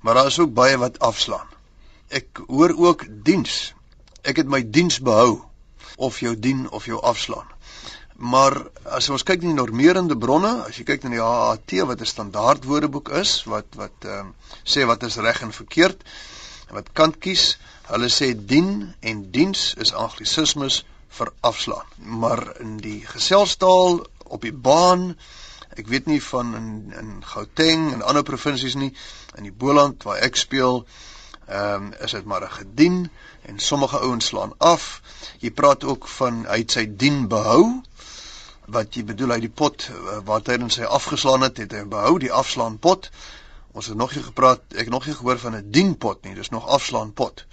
Maar 0.00 0.14
daar 0.14 0.26
is 0.26 0.38
ook 0.38 0.54
baie 0.54 0.76
wat 0.78 0.98
afslaan 0.98 1.48
ek 2.12 2.42
hoor 2.46 2.74
ook 2.76 3.06
diens. 3.24 3.72
Ek 4.22 4.36
het 4.36 4.48
my 4.48 4.60
diens 4.76 5.00
behou 5.00 5.40
of 5.96 6.20
jou 6.20 6.34
dien 6.38 6.68
of 6.70 6.86
jou 6.86 7.00
afslaan. 7.00 7.48
Maar 8.22 8.54
as 8.94 9.08
ons 9.10 9.24
kyk 9.26 9.40
na 9.42 9.50
die 9.50 9.58
normerende 9.58 10.14
bronne, 10.14 10.50
as 10.68 10.76
jy 10.78 10.84
kyk 10.86 11.02
na 11.02 11.10
die 11.10 11.22
HAT 11.22 11.72
wat 11.88 12.02
'n 12.04 12.10
standaard 12.10 12.68
woordeboek 12.70 13.08
is 13.18 13.32
wat 13.50 13.66
wat 13.80 14.06
ehm 14.06 14.28
um, 14.28 14.34
sê 14.74 14.86
wat 14.86 15.02
is 15.02 15.16
reg 15.26 15.42
en 15.42 15.50
verkeerd 15.50 16.04
en 16.68 16.78
wat 16.78 16.92
kant 17.00 17.18
kies, 17.18 17.58
hulle 17.90 18.10
sê 18.18 18.30
dien 18.52 18.94
en 19.00 19.24
diens 19.34 19.74
is 19.84 19.92
anglisismes 20.04 20.84
vir 21.18 21.32
afslaan. 21.50 21.88
Maar 21.98 22.60
in 22.60 22.78
die 22.78 23.00
geselstaal 23.14 24.06
op 24.24 24.46
die 24.46 24.54
baan, 24.54 25.16
ek 25.74 25.90
weet 25.90 26.06
nie 26.06 26.22
van 26.30 26.54
in 26.54 26.70
in 27.02 27.12
Gauteng 27.34 27.92
en 27.92 28.06
ander 28.06 28.22
provinsies 28.22 28.78
nie, 28.78 28.94
in 29.34 29.50
die 29.50 29.58
Boland 29.64 30.06
waar 30.06 30.22
ek 30.22 30.38
speel, 30.38 30.84
ehm 31.48 31.90
um, 31.90 31.94
is 31.98 32.14
dit 32.14 32.24
maar 32.24 32.46
'n 32.46 32.58
gedien 32.62 33.10
en 33.50 33.58
sommige 33.58 33.98
ouens 33.98 34.26
slaan 34.26 34.54
af. 34.58 35.02
Jy 35.40 35.50
praat 35.50 35.84
ook 35.84 36.08
van 36.08 36.44
hy 36.46 36.58
het 36.62 36.70
sy 36.70 36.86
dien 36.86 37.26
behou 37.28 37.82
wat 38.72 38.96
jy 38.96 39.04
bedoel 39.08 39.36
hy 39.36 39.40
die 39.44 39.52
pot 39.62 39.86
uh, 39.90 40.18
wat 40.28 40.50
hy 40.50 40.58
in 40.60 40.72
sy 40.72 40.88
afgeslaan 40.98 41.46
het, 41.46 41.60
het 41.62 41.72
hy 41.76 41.84
behou 41.88 42.18
die 42.22 42.32
afslaan 42.32 42.78
pot. 42.82 43.10
Ons 43.72 43.88
het 43.88 43.96
nog 43.96 44.12
nie 44.16 44.24
gepraat, 44.24 44.64
ek 44.76 44.90
nog 44.92 45.06
nie 45.08 45.16
gehoor 45.16 45.40
van 45.40 45.56
'n 45.56 45.70
dienpot 45.72 46.24
nie, 46.24 46.34
dis 46.34 46.52
nog 46.52 46.68
afslaan 46.68 47.12
pot. 47.12 47.44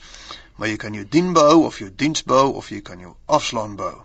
Maar 0.55 0.67
jy 0.67 0.77
kan 0.77 0.93
jou 0.93 1.05
dien 1.07 1.33
behou 1.33 1.65
of 1.65 1.79
jou 1.79 1.89
diens 1.95 2.23
behou 2.23 2.53
of 2.59 2.69
jy 2.69 2.81
kan 2.81 2.99
jou 2.99 3.13
afslaan 3.25 3.75
behou. 3.75 4.03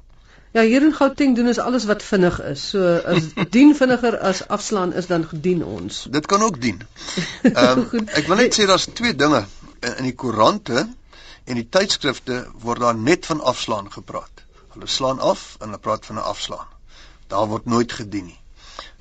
Ja, 0.55 0.63
hier 0.63 0.85
in 0.87 0.95
Gauteng 0.95 1.35
doen 1.35 1.51
ons 1.51 1.59
alles 1.59 1.85
wat 1.91 2.03
vinnig 2.03 2.37
is. 2.47 2.69
So 2.71 2.99
as 3.11 3.33
dien 3.57 3.73
vinniger 3.75 4.19
as 4.19 4.45
afslaan 4.47 4.93
is 4.95 5.07
dan 5.11 5.25
gedien 5.27 5.65
ons. 5.65 6.07
Dit 6.11 6.27
kan 6.31 6.43
ook 6.43 6.61
dien. 6.63 6.83
Ehm 7.43 7.83
um, 7.91 8.07
ek 8.07 8.31
wil 8.31 8.39
net 8.39 8.55
sê 8.55 8.67
daar's 8.71 8.87
twee 8.87 9.17
dinge 9.19 9.43
in 9.97 10.07
die 10.07 10.15
koerante 10.15 10.87
en 11.45 11.59
die 11.59 11.67
tydskrifte 11.69 12.45
word 12.63 12.87
daar 12.87 12.95
net 12.95 13.27
van 13.27 13.43
afslaan 13.43 13.91
gepraat. 13.93 14.45
Hulle 14.77 14.87
slaan 14.87 15.19
af 15.19 15.57
en 15.59 15.69
hulle 15.69 15.83
praat 15.83 16.07
van 16.07 16.23
'n 16.23 16.31
afslaan. 16.35 16.71
Daar 17.29 17.47
word 17.51 17.67
nooit 17.67 17.93
gedien 17.93 18.31
nie. 18.31 18.41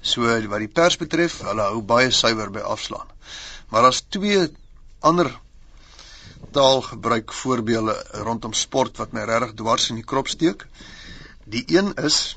So 0.02 0.28
wat 0.28 0.60
die 0.60 0.68
pers 0.68 0.98
betref, 1.00 1.40
hulle 1.48 1.70
hou 1.72 1.82
baie 1.82 2.12
suiwer 2.12 2.52
by 2.52 2.64
afslaan. 2.76 3.08
Maar 3.70 3.88
daar's 3.88 4.04
twee 4.10 4.48
ander 5.00 5.32
taalgebruik 6.54 7.34
voorbeelde 7.34 7.96
rondom 8.26 8.54
sport 8.54 8.98
wat 8.98 9.14
my 9.16 9.24
regtig 9.26 9.56
dwars 9.60 9.90
in 9.90 10.02
die 10.02 10.08
krop 10.08 10.28
steek. 10.28 10.68
Die 11.44 11.64
een 11.68 11.94
is 11.94 12.36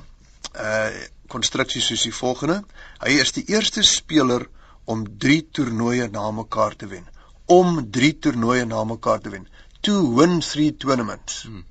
'n 0.55 0.63
uh, 0.63 1.05
konstruksie 1.29 1.83
soos 1.83 2.03
die 2.03 2.15
volgende. 2.15 2.63
Hy 3.03 3.19
is 3.21 3.33
die 3.33 3.45
eerste 3.45 3.83
speler 3.83 4.49
om 4.85 5.05
3 5.19 5.49
toernooie 5.51 6.09
na 6.09 6.31
mekaar 6.31 6.77
te 6.77 6.87
wen 6.87 7.07
om 7.47 7.91
3 7.91 8.19
toernooie 8.19 8.65
na 8.67 8.85
mekaar 8.85 9.21
te 9.21 9.31
wen. 9.31 9.47
To 9.81 10.15
win 10.15 10.41
3 10.41 10.77
tournaments. 10.77 11.43
Hmm. 11.43 11.65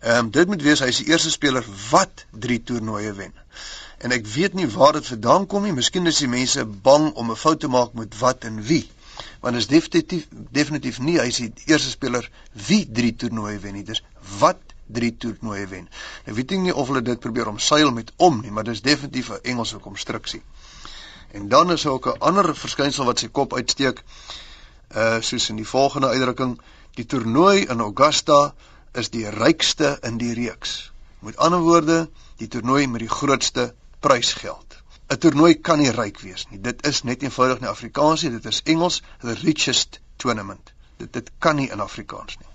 Ehm 0.00 0.24
um, 0.24 0.30
dit 0.30 0.46
moet 0.46 0.62
wees 0.62 0.80
hy 0.80 0.88
is 0.88 1.02
die 1.02 1.10
eerste 1.10 1.30
speler 1.30 1.66
wat 1.90 2.24
3 2.30 2.62
toernooie 2.70 3.12
wen. 3.18 3.34
En 3.98 4.14
ek 4.16 4.26
weet 4.26 4.54
nie 4.56 4.68
waar 4.68 4.92
dit 4.96 5.06
vandaan 5.06 5.46
kom 5.46 5.62
nie. 5.66 5.72
Miskien 5.76 6.06
is 6.06 6.22
die 6.22 6.28
mense 6.28 6.64
bang 6.64 7.12
om 7.14 7.30
'n 7.30 7.36
fout 7.36 7.60
te 7.60 7.68
maak 7.68 7.92
met 7.92 8.18
wat 8.18 8.44
en 8.44 8.62
wie. 8.62 8.90
Want 9.40 9.56
is 9.56 9.66
definitief 9.66 10.26
definitief 10.30 10.98
nie 10.98 11.18
hy 11.18 11.26
is 11.26 11.36
die 11.36 11.52
eerste 11.66 11.90
speler 11.90 12.30
wie 12.52 12.86
3 12.92 13.16
toernooie 13.16 13.58
wen 13.58 13.74
nie. 13.74 13.84
Dis 13.84 14.02
wat 14.38 14.60
3 14.86 15.16
toernooie 15.16 15.66
wen. 15.66 15.88
Ek 16.24 16.34
weet 16.34 16.50
nie 16.50 16.74
of 16.74 16.88
hulle 16.88 17.02
dit 17.02 17.20
probeer 17.20 17.48
omseil 17.48 17.92
met 17.92 18.12
om 18.16 18.40
nie, 18.40 18.50
maar 18.50 18.64
dis 18.64 18.82
definitief 18.82 19.30
'n 19.30 19.42
Engelse 19.42 19.78
konstruksie. 19.78 20.42
En 21.32 21.48
dan 21.48 21.72
is 21.72 21.86
ook 21.86 22.06
'n 22.06 22.18
ander 22.18 22.56
verskynsel 22.56 23.04
wat 23.04 23.18
sy 23.18 23.28
kop 23.28 23.54
uitsteek 23.54 24.02
uh 24.96 25.20
soos 25.20 25.48
in 25.48 25.56
die 25.56 25.68
volgende 25.68 26.08
uitdrukking 26.08 26.60
die 26.94 27.06
toernooi 27.06 27.66
in 27.70 27.80
Augusta 27.80 28.54
is 28.92 29.10
die 29.10 29.28
rykste 29.30 29.98
in 30.02 30.18
die 30.18 30.34
reeks. 30.34 30.92
Met 31.18 31.36
ander 31.36 31.60
woorde, 31.60 32.08
die 32.40 32.48
toernooi 32.48 32.86
met 32.88 33.04
die 33.04 33.12
grootste 33.12 33.72
prysgeld. 34.00 34.78
'n 35.10 35.18
Toernooi 35.18 35.54
kan 35.66 35.80
nie 35.82 35.90
ryk 35.90 36.20
wees 36.22 36.46
nie. 36.50 36.60
Dit 36.62 36.86
is 36.86 37.02
net 37.02 37.22
eenvoudig 37.26 37.60
nie 37.60 37.68
Afrikaans 37.68 38.22
nie, 38.22 38.30
dit 38.36 38.46
is 38.46 38.62
Engels, 38.64 39.00
the 39.20 39.34
richest 39.42 40.00
tournament. 40.22 40.72
Dit 41.02 41.12
dit 41.12 41.30
kan 41.38 41.56
nie 41.56 41.68
in 41.70 41.80
Afrikaans 41.80 42.38
nie. 42.38 42.48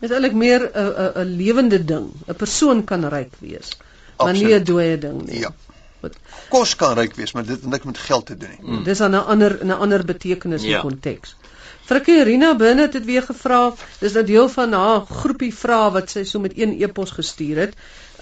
Dit 0.00 0.10
is 0.10 0.16
eintlik 0.16 0.34
meer 0.34 0.66
'n 0.66 0.88
'n 1.04 1.12
'n 1.22 1.36
lewende 1.36 1.84
ding. 1.84 2.10
'n 2.26 2.34
Persoon 2.34 2.84
kan 2.84 3.08
ryk 3.08 3.36
wees, 3.38 3.76
maar 4.18 4.32
nie 4.32 4.54
'n 4.54 4.64
dooie 4.64 4.98
ding 4.98 5.22
nie. 5.26 5.38
Ja. 5.46 5.54
Wat 6.00 6.16
kos 6.48 6.74
kan 6.76 6.98
ryk 6.98 7.14
wees, 7.14 7.32
maar 7.32 7.46
dit 7.46 7.60
het 7.60 7.70
niks 7.70 7.84
met 7.84 7.98
geld 7.98 8.26
te 8.26 8.36
doen 8.36 8.50
nie. 8.58 8.70
Mm. 8.70 8.84
Dis 8.84 9.00
'n 9.00 9.14
ander 9.14 9.64
'n 9.64 9.70
ander 9.70 10.04
betekenis 10.04 10.62
ja. 10.62 10.76
in 10.76 10.80
konteks. 10.82 11.36
Frikkie 11.82 12.22
Rina 12.22 12.54
binne 12.54 12.82
het 12.82 12.92
dit 12.92 13.04
weer 13.04 13.22
gevra. 13.22 13.74
Dis 14.00 14.12
nou 14.12 14.24
deel 14.24 14.48
van 14.48 14.72
haar 14.72 15.06
groepie 15.06 15.54
vrae 15.54 15.90
wat 15.90 16.10
sy 16.10 16.22
so 16.24 16.40
met 16.40 16.58
een 16.58 16.76
e-pos 16.82 17.10
gestuur 17.10 17.58
het. 17.58 17.74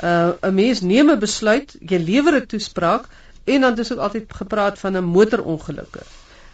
Uh 0.03 0.33
'n 0.41 0.55
mens 0.55 0.81
neem 0.81 1.11
'n 1.11 1.19
besluit, 1.19 1.77
jy 1.81 1.99
lewer 1.99 2.35
'n 2.41 2.47
toespraak 2.47 3.09
en 3.45 3.61
dan 3.61 3.79
is 3.79 3.93
ook 3.93 3.99
altyd 3.99 4.33
gepraat 4.43 4.79
van 4.79 4.97
'n 4.97 5.05
motorongelukke 5.05 6.03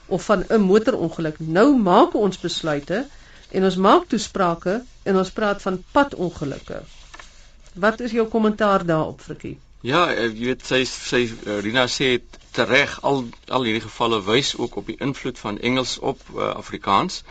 of 0.07 0.25
van 0.25 0.45
'n 0.49 0.61
motorongeluk. 0.61 1.39
Nou 1.39 1.77
maak 1.77 2.15
ons 2.15 2.39
besluite 2.39 3.07
en 3.51 3.65
ons 3.65 3.77
maak 3.77 4.09
toesprake 4.09 4.83
en 5.03 5.17
ons 5.17 5.31
praat 5.31 5.63
van 5.63 5.85
padongelukke. 5.93 6.83
Wat 7.73 8.01
is 8.01 8.11
jou 8.11 8.27
kommentaar 8.29 8.87
daarop, 8.87 9.21
Frikkie? 9.21 9.59
Ja, 9.81 10.13
jy 10.13 10.33
weet 10.33 10.65
sy 10.67 10.85
sy 10.85 11.21
Rina 11.45 11.87
sê 11.87 12.21
tereg 12.57 12.97
al 13.03 13.27
al 13.47 13.67
hierdie 13.69 13.85
gevalle 13.85 14.23
wys 14.25 14.57
ook 14.57 14.77
op 14.77 14.87
die 14.87 14.97
invloed 14.99 15.39
van 15.39 15.59
Engels 15.59 15.99
op 15.99 16.23
uh, 16.35 16.49
Afrikaans. 16.55 17.23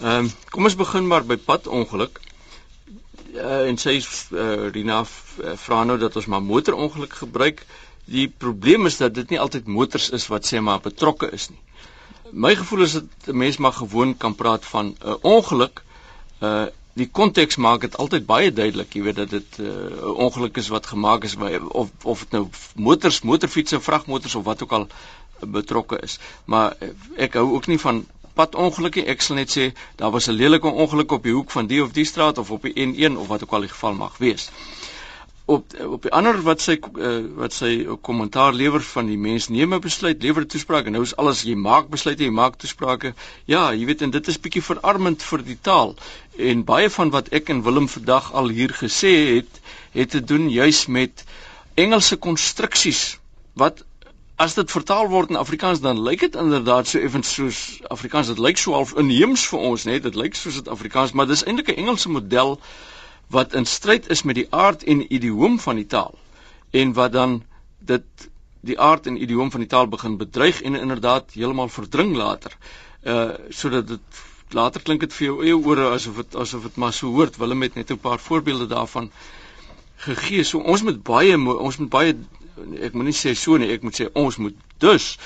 Ehm 0.00 0.24
um, 0.24 0.30
kom 0.50 0.64
ons 0.64 0.78
begin 0.78 1.06
maar 1.06 1.26
by 1.26 1.36
padongeluk. 1.36 2.20
Uh, 3.32 3.64
en 3.64 3.78
sy 3.80 3.94
uh, 3.96 4.68
Rina 4.72 5.04
vra 5.06 5.84
nou 5.88 5.96
dat 5.98 6.16
ons 6.20 6.26
maar 6.28 6.42
motorongeluk 6.44 7.14
gebruik. 7.22 7.62
Die 8.04 8.26
probleem 8.28 8.86
is 8.86 8.98
dat 9.00 9.14
dit 9.14 9.30
nie 9.32 9.40
altyd 9.40 9.70
motors 9.72 10.10
is 10.10 10.26
wat 10.28 10.44
sê 10.48 10.60
maar 10.60 10.82
betrokke 10.84 11.30
is 11.32 11.48
nie. 11.48 11.60
My 12.32 12.54
gevoel 12.56 12.84
is 12.84 12.92
dat 12.98 13.32
'n 13.32 13.36
mens 13.36 13.56
maar 13.56 13.72
gewoon 13.72 14.16
kan 14.16 14.34
praat 14.34 14.64
van 14.64 14.86
'n 14.86 14.96
uh, 15.08 15.16
ongeluk 15.20 15.82
uh 16.40 16.66
die 16.92 17.08
konteks 17.08 17.56
maak 17.56 17.80
dit 17.80 17.96
altyd 17.96 18.26
baie 18.26 18.52
duidelik, 18.52 18.92
jy 18.92 19.02
weet 19.02 19.16
dat 19.16 19.30
dit 19.30 19.58
'n 19.58 19.64
uh, 19.64 20.12
ongeluk 20.26 20.56
is 20.56 20.68
wat 20.68 20.86
gemaak 20.86 21.24
is 21.24 21.36
by 21.36 21.56
of 21.68 21.88
of 22.02 22.20
dit 22.20 22.30
nou 22.30 22.48
motors, 22.74 23.22
motorfietsse, 23.22 23.80
vragmotors 23.80 24.34
of 24.34 24.44
wat 24.44 24.62
ook 24.62 24.72
al 24.72 24.86
betrokke 25.40 25.98
is. 26.02 26.18
Maar 26.44 26.76
ek 27.16 27.34
hou 27.34 27.54
ook 27.54 27.66
nie 27.66 27.80
van 27.80 28.06
padongelukke. 28.34 29.04
Ek 29.04 29.22
sal 29.22 29.36
net 29.36 29.50
sê 29.56 29.72
daar 29.96 30.10
was 30.10 30.28
'n 30.28 30.38
lelike 30.38 30.68
ongeluk 30.68 31.12
op 31.12 31.22
die 31.22 31.32
hoek 31.32 31.50
van 31.50 31.66
die 31.66 31.82
of 31.82 31.92
die 31.92 32.04
straat 32.04 32.38
of 32.38 32.50
op 32.50 32.62
die 32.62 32.74
N1 32.86 33.16
of 33.16 33.26
wat 33.26 33.42
ook 33.42 33.52
al 33.52 33.66
die 33.66 33.74
geval 33.74 33.94
mag 33.94 34.18
wees. 34.18 34.50
op 35.44 35.74
op 35.86 36.02
die 36.02 36.12
ander 36.12 36.36
wat 36.46 36.60
sy 36.60 36.76
uh, 36.78 37.10
wat 37.36 37.52
sy 37.52 37.70
kommentaar 38.00 38.54
lewer 38.54 38.82
van 38.82 39.06
die 39.10 39.18
mens 39.18 39.48
neem 39.48 39.74
'n 39.74 39.80
besluit, 39.80 40.22
lewer 40.22 40.42
'n 40.42 40.46
toespraak 40.54 40.86
en 40.86 40.92
nou 40.92 41.02
is 41.02 41.16
alles 41.16 41.42
jy 41.42 41.54
maak 41.54 41.88
besluite, 41.88 42.24
jy 42.24 42.30
maak 42.30 42.56
toesprake. 42.56 43.14
Ja, 43.44 43.72
jy 43.72 43.86
weet 43.86 44.02
en 44.02 44.10
dit 44.10 44.28
is 44.28 44.40
bietjie 44.40 44.62
verarmend 44.62 45.22
vir 45.22 45.42
die 45.42 45.58
taal. 45.60 45.96
En 46.38 46.64
baie 46.64 46.90
van 46.90 47.10
wat 47.10 47.28
ek 47.28 47.48
en 47.48 47.62
Willem 47.62 47.88
vandag 47.88 48.32
al 48.32 48.48
hier 48.48 48.70
gesê 48.70 49.34
het, 49.34 49.60
het 49.92 50.10
te 50.10 50.24
doen 50.24 50.50
juis 50.50 50.86
met 50.86 51.24
Engelse 51.74 52.16
konstruksies 52.16 53.18
wat 53.52 53.84
as 54.42 54.54
dit 54.58 54.70
vertaal 54.74 55.08
word 55.10 55.30
in 55.30 55.38
Afrikaans 55.38 55.80
dan 55.84 56.00
lyk 56.02 56.24
dit 56.24 56.36
inderdaad 56.44 56.88
so 56.90 56.98
effens 56.98 57.30
soos 57.36 57.58
Afrikaans. 57.94 58.32
Dit 58.32 58.40
lyk 58.42 58.58
so 58.58 58.74
half 58.74 58.94
inheems 58.98 59.44
vir 59.50 59.62
ons, 59.70 59.84
net 59.86 60.02
dit 60.08 60.18
lyk 60.18 60.34
soos 60.38 60.58
dit 60.58 60.70
Afrikaans, 60.72 61.12
maar 61.14 61.28
dis 61.30 61.44
eintlik 61.46 61.70
'n 61.70 61.84
Engelse 61.84 62.10
model 62.10 62.58
wat 63.36 63.54
in 63.54 63.66
stryd 63.66 64.08
is 64.10 64.22
met 64.22 64.34
die 64.40 64.46
aard 64.50 64.82
en 64.82 65.04
idioom 65.14 65.60
van 65.60 65.78
die 65.78 65.86
taal 65.86 66.18
en 66.70 66.92
wat 66.98 67.12
dan 67.12 67.42
dit 67.78 68.28
die 68.60 68.78
aard 68.80 69.06
en 69.06 69.22
idioom 69.22 69.50
van 69.50 69.60
die 69.60 69.68
taal 69.68 69.88
begin 69.94 70.18
bedreig 70.18 70.62
en 70.62 70.74
inderdaad 70.74 71.32
heeltemal 71.34 71.68
verdring 71.68 72.16
later. 72.16 72.56
Uh 73.04 73.30
sodat 73.48 73.88
dit 73.88 74.22
later 74.50 74.82
klink 74.82 75.00
dit 75.00 75.12
vir 75.12 75.26
jou 75.26 75.38
eie 75.44 75.56
ore 75.56 75.88
asof 75.94 76.16
dit 76.16 76.34
asof 76.34 76.62
dit 76.62 76.76
maar 76.76 76.92
so 76.92 77.14
hoort. 77.14 77.36
Willem 77.36 77.62
het 77.62 77.74
net 77.74 77.90
'n 77.90 77.98
paar 77.98 78.18
voorbeelde 78.18 78.66
daarvan 78.66 79.10
gegee. 79.96 80.42
So 80.42 80.58
ons 80.58 80.82
moet 80.82 81.02
baie 81.02 81.38
ons 81.58 81.76
moet 81.76 81.88
baie 81.88 82.14
ek 82.88 82.94
moet 82.94 83.10
nie 83.10 83.16
sê 83.16 83.34
so 83.38 83.58
nie, 83.58 83.70
ek 83.72 83.82
moet 83.82 84.00
sê 84.00 84.08
ons 84.14 84.38
moet 84.38 84.56
dus 84.82 85.16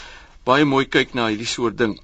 baie 0.46 0.64
mooi 0.64 0.84
kyk 0.84 1.14
na 1.14 1.30
hierdie 1.30 1.50
soort 1.50 1.78
ding 1.78 1.96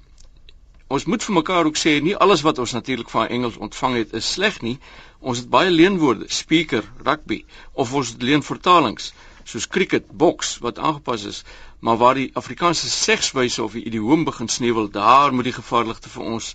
ons 0.93 1.05
moet 1.09 1.23
vir 1.25 1.33
mekaar 1.35 1.67
ook 1.67 1.79
sê 1.79 1.91
nie 2.05 2.13
alles 2.23 2.43
wat 2.45 2.59
ons 2.61 2.73
natuurlik 2.77 3.09
van 3.09 3.31
Engels 3.35 3.57
ontvang 3.67 3.95
het 3.97 4.11
is 4.19 4.27
sleg 4.35 4.59
nie. 4.61 4.77
Ons 5.19 5.39
het 5.41 5.49
baie 5.49 5.71
leenwoorde, 5.71 6.27
speaker, 6.29 6.83
rugby 7.07 7.39
of 7.73 7.93
ons 7.99 8.15
leen 8.19 8.43
vertalings 8.45 9.13
soos 9.49 9.65
cricket, 9.67 10.05
boks 10.23 10.57
wat 10.63 10.77
aangepas 10.79 11.23
is, 11.27 11.39
maar 11.83 11.97
waar 11.99 12.15
die 12.15 12.29
Afrikaanse 12.39 12.89
segswyse 12.89 13.63
of 13.63 13.73
die 13.75 13.83
idioom 13.89 14.23
begin 14.23 14.47
sneuwel, 14.47 14.87
daar 14.87 15.33
moet 15.35 15.49
die 15.49 15.55
gevaarligte 15.57 16.11
vir 16.13 16.29
ons 16.35 16.53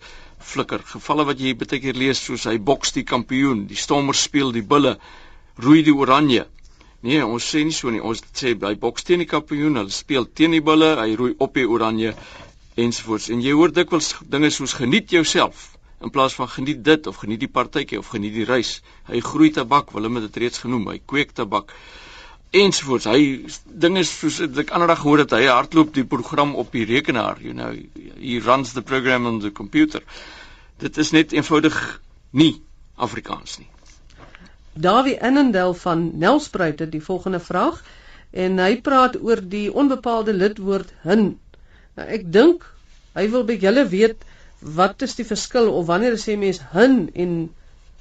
flikker. 0.52 0.80
Gevalle 0.94 1.26
wat 1.28 1.42
jy 1.42 1.52
baie 1.58 1.80
keer 1.82 1.98
lees 1.98 2.22
soos 2.24 2.46
hy 2.48 2.56
boks 2.70 2.94
die 2.96 3.04
kampioen, 3.04 3.66
die 3.68 3.76
stommers 3.76 4.22
speel 4.24 4.54
die 4.56 4.64
bulle, 4.64 4.96
roei 5.60 5.82
die 5.84 5.96
oranje. 5.96 6.46
Nee, 7.06 7.22
ons 7.22 7.44
sê 7.46 7.62
nie 7.62 7.74
so 7.74 7.92
nie. 7.94 8.02
Ons 8.02 8.24
sê 8.34 8.56
hy 8.58 8.74
boks 8.82 9.06
teen 9.06 9.22
die 9.22 9.30
kampioen, 9.30 9.78
hulle 9.78 9.94
speel 9.94 10.26
teen 10.26 10.56
die 10.56 10.64
bulle, 10.64 10.96
hy 10.98 11.14
roei 11.18 11.34
op 11.38 11.54
die 11.54 11.66
oranje 11.68 12.14
ensovoorts. 12.78 13.28
En 13.34 13.42
jy 13.44 13.54
hoor 13.54 13.74
dikwels 13.74 14.16
dinge 14.26 14.50
soos 14.54 14.74
geniet 14.78 15.14
jouself 15.14 15.68
in 16.02 16.10
plaas 16.14 16.34
van 16.38 16.50
geniet 16.50 16.82
dit 16.86 17.06
of 17.10 17.16
geniet 17.22 17.40
die 17.42 17.50
partytjie 17.50 17.98
of 17.98 18.10
geniet 18.14 18.34
die 18.34 18.46
reis. 18.46 18.78
Hy 19.10 19.22
groei 19.22 19.50
tabak, 19.54 19.94
hulle 19.94 20.10
dit 20.26 20.42
reeds 20.42 20.62
genoem, 20.62 20.86
hy 20.92 20.98
kweek 21.06 21.34
tabak 21.38 21.74
ensovoorts. 22.54 23.08
Hy 23.10 23.46
dinge 23.86 24.04
soos 24.06 24.40
ek 24.46 24.74
ander 24.74 24.90
dag 24.90 25.02
gehoor 25.02 25.24
het 25.24 25.34
hy 25.38 25.46
hardloop 25.46 25.94
die 25.94 26.06
program 26.06 26.54
op 26.58 26.74
die 26.74 26.86
rekenaar, 26.88 27.42
you 27.42 27.54
know, 27.54 27.72
he 28.18 28.38
runs 28.42 28.74
the 28.74 28.82
program 28.82 29.26
on 29.26 29.42
the 29.42 29.50
computer. 29.54 30.02
Dit 30.78 30.98
is 30.98 31.14
net 31.14 31.34
eenvoudig 31.34 31.78
nie 32.30 32.54
Afrikaans 32.96 33.58
nie. 33.58 33.70
Dawie 34.86 35.18
Innendel 35.18 35.74
van 35.74 36.10
Nelspruit 36.18 36.78
het 36.78 36.92
die 36.94 37.02
volgende 37.02 37.40
vraag 37.40 37.82
en 38.30 38.58
hy 38.62 38.80
praat 38.84 39.16
oor 39.20 39.40
die 39.42 39.66
onbepaalde 39.72 40.32
lidwoord 40.36 40.92
hin 41.02 41.38
Nou 41.98 42.06
ek 42.14 42.26
dink 42.34 42.66
hy 43.18 43.24
wil 43.32 43.44
by 43.46 43.56
julle 43.58 43.82
weet 43.90 44.20
wat 44.78 45.02
is 45.06 45.16
die 45.18 45.26
verskil 45.26 45.70
of 45.78 45.88
wanneer 45.88 46.14
sê 46.22 46.36
mens 46.38 46.60
hin 46.74 46.98
en 47.24 47.32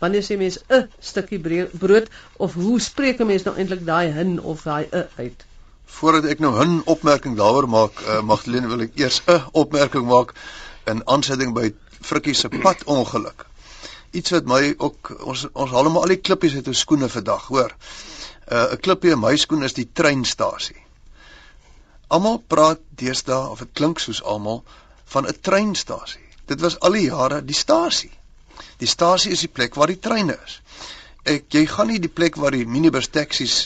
wanneer 0.03 0.25
sê 0.27 0.37
mens 0.37 0.59
'n 0.69 0.85
stukkie 1.09 1.39
brood 1.41 2.11
of 2.47 2.53
hoe 2.61 2.77
spreek 2.87 3.21
'n 3.21 3.29
mens 3.31 3.47
nou 3.47 3.55
eintlik 3.55 3.83
daai 3.87 4.13
hin 4.19 4.37
of 4.53 4.61
daai 4.69 4.85
'n 4.91 5.07
uit? 5.17 5.45
Voordat 5.97 6.29
ek 6.29 6.39
nou 6.45 6.53
'n 6.65 6.81
opmerking 6.85 7.37
daaroor 7.41 7.69
maak, 7.77 8.01
uh, 8.05 8.21
Magdalene 8.21 8.67
wil 8.67 8.85
ek 8.85 8.93
eers 9.01 9.21
'n 9.25 9.41
opmerking 9.51 10.05
maak 10.05 10.33
in 10.85 11.01
aansetting 11.05 11.53
by 11.53 11.73
Frikkie 12.01 12.35
se 12.35 12.49
pad 12.49 12.85
ongeluk. 12.85 13.46
Iets 14.11 14.31
wat 14.31 14.45
my 14.45 14.75
ook 14.77 15.11
ons 15.19 15.47
ons 15.53 15.71
haal 15.71 15.89
hom 15.89 15.97
al 15.97 16.13
die 16.13 16.21
klippies 16.21 16.55
uit 16.55 16.67
ons 16.67 16.79
skoene 16.79 17.09
vandag, 17.09 17.47
hoor. 17.47 17.75
'n 18.47 18.55
uh, 18.55 18.75
klippie 18.79 19.11
in 19.11 19.19
my 19.19 19.35
skoen 19.35 19.63
is 19.63 19.73
die 19.75 19.89
treinstasie. 19.93 20.79
Almal 22.07 22.37
praat 22.47 22.79
deesdae 22.95 23.49
of 23.51 23.59
dit 23.59 23.73
klink 23.73 23.99
soos 23.99 24.21
almal 24.23 24.63
van 25.11 25.27
'n 25.27 25.39
treinstasie. 25.41 26.23
Dit 26.45 26.61
was 26.63 26.79
al 26.79 26.95
die 26.95 27.09
jare 27.09 27.41
die 27.43 27.55
stasie. 27.55 28.13
Die 28.79 28.87
stasie 28.87 29.31
is 29.31 29.43
die 29.43 29.51
plek 29.51 29.75
waar 29.75 29.91
die 29.91 29.99
treine 29.99 30.37
is. 30.45 30.61
Ek 31.23 31.51
jy 31.51 31.65
gaan 31.67 31.91
nie 31.91 31.99
die 31.99 32.13
plek 32.19 32.39
waar 32.39 32.55
die 32.55 32.65
minibus 32.65 33.11
taksies 33.11 33.57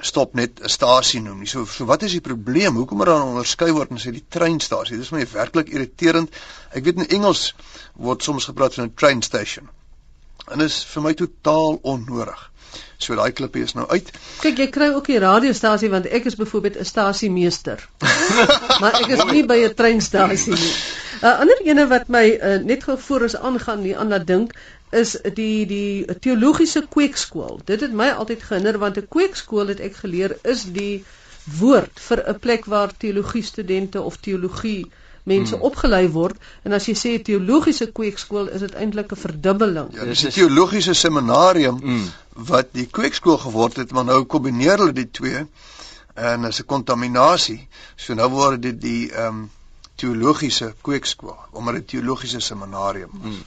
stop 0.00 0.34
net 0.34 0.60
'n 0.60 0.68
stasie 0.68 1.20
noem 1.20 1.38
nie. 1.38 1.46
So 1.46 1.64
so 1.64 1.84
wat 1.84 2.02
is 2.02 2.12
die 2.12 2.20
probleem? 2.20 2.74
Hoekom 2.74 2.96
moet 2.96 3.06
dan 3.06 3.22
onderskei 3.22 3.72
word 3.72 3.90
en 3.90 3.98
sê 3.98 4.10
die 4.10 4.26
treinstasie? 4.28 4.98
Dis 4.98 5.10
my 5.10 5.26
werklik 5.32 5.68
irriterend. 5.68 6.34
Ek 6.72 6.84
weet 6.84 6.96
in 6.96 7.08
Engels 7.08 7.54
word 7.94 8.22
soms 8.22 8.44
gepraat 8.44 8.74
van 8.74 8.84
'n 8.84 8.94
train 8.94 9.22
station. 9.22 9.68
En 10.52 10.60
is 10.60 10.84
vir 10.84 11.02
my 11.02 11.14
totaal 11.14 11.78
onnodig. 11.82 12.50
So 12.98 13.16
daai 13.18 13.32
klippie 13.36 13.62
is 13.62 13.74
nou 13.76 13.84
uit. 13.88 14.08
Kyk, 14.40 14.60
jy 14.62 14.66
kry 14.72 14.88
ook 14.94 15.08
die 15.10 15.18
radiostasie 15.22 15.90
want 15.92 16.06
ek 16.18 16.28
is 16.30 16.36
byvoorbeeld 16.38 16.78
'n 16.80 16.88
stasiemeester. 16.88 17.82
maar 18.80 18.96
ek 19.00 19.12
is 19.16 19.24
nie 19.32 19.44
by 19.44 19.58
'n 19.66 19.74
treinstasie 19.74 20.54
nie. 20.54 20.72
'n 21.20 21.26
uh, 21.26 21.40
Ander 21.44 21.60
ene 21.64 21.86
wat 21.92 22.08
my 22.08 22.24
uh, 22.30 22.56
net 22.70 22.84
gou 22.88 22.96
voor 23.08 23.28
ons 23.28 23.36
aangaan 23.36 23.82
nie 23.82 23.96
aan 23.96 24.08
laat 24.14 24.26
dink 24.26 24.56
is 24.90 25.16
die 25.34 25.66
die 25.66 26.16
teologiese 26.20 26.86
kweekskool. 26.88 27.60
Dit 27.64 27.80
het 27.80 27.92
my 27.92 28.08
altyd 28.10 28.42
gehinder 28.42 28.78
want 28.78 28.96
'n 28.96 29.08
kweekskool 29.08 29.72
het 29.74 29.80
ek 29.80 29.96
geleer 30.04 30.36
is 30.42 30.64
die 30.64 31.04
woord 31.60 32.00
vir 32.08 32.22
'n 32.28 32.38
plek 32.38 32.64
waar 32.64 32.96
teologie 32.96 33.42
studente 33.42 34.00
of 34.00 34.16
teologie 34.16 34.86
mense 35.26 35.56
hmm. 35.56 35.64
opgelei 35.66 36.04
word 36.14 36.36
en 36.64 36.76
as 36.76 36.86
jy 36.86 36.94
sê 36.98 37.14
teologiese 37.28 37.88
kweekskool 37.96 38.50
is 38.54 38.62
dit 38.66 38.74
eintlik 38.74 39.12
'n 39.12 39.22
verdubbeling. 39.22 39.88
Ja, 39.94 40.04
dis 40.04 40.24
'n 40.24 40.34
teologiese 40.36 40.94
seminarium 40.94 41.80
hmm. 41.82 42.06
wat 42.52 42.72
die 42.72 42.86
kweekskool 42.86 43.38
geword 43.38 43.76
het, 43.82 43.92
maar 43.92 44.04
nou 44.04 44.24
kombineer 44.24 44.78
hulle 44.78 44.92
die 44.92 45.10
twee 45.10 45.46
en 46.14 46.44
is 46.44 46.60
'n 46.62 46.66
kontaminasie. 46.66 47.68
So 47.96 48.14
nou 48.14 48.30
word 48.30 48.62
dit 48.62 48.80
die 48.80 49.10
ehm 49.12 49.26
um, 49.26 49.50
teologiese 49.96 50.74
kweekskool, 50.80 51.36
omdat 51.50 51.74
dit 51.74 51.86
teologiese 51.88 52.40
seminarium 52.40 53.10
is. 53.14 53.22
Hmm. 53.22 53.44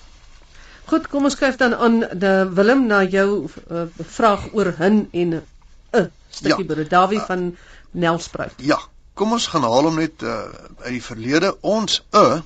Goed, 0.89 1.07
kom 1.07 1.27
ons 1.29 1.35
kyk 1.37 1.57
dan 1.57 1.75
aan 1.77 1.99
die 1.99 2.45
Willem 2.57 2.87
na 2.89 3.03
jou 3.05 3.45
uh, 3.45 3.83
vraag 3.95 4.47
oor 4.57 4.73
hin 4.77 5.07
en 5.11 5.29
'n 5.29 5.43
uh, 5.91 6.05
stukkie 6.29 6.65
ja, 6.65 6.73
brood 6.73 6.89
Dawie 6.89 7.19
uh, 7.19 7.25
van 7.25 7.55
Nelspruit. 7.91 8.53
Ja, 8.57 8.79
kom 9.19 9.35
ons 9.35 9.49
gaan 9.51 9.65
haal 9.67 9.89
hom 9.89 9.97
net 9.99 10.23
uh, 10.23 10.47
uit 10.85 10.93
die 10.95 11.03
verlede 11.03 11.49
ons 11.67 11.97
'n 12.15 12.43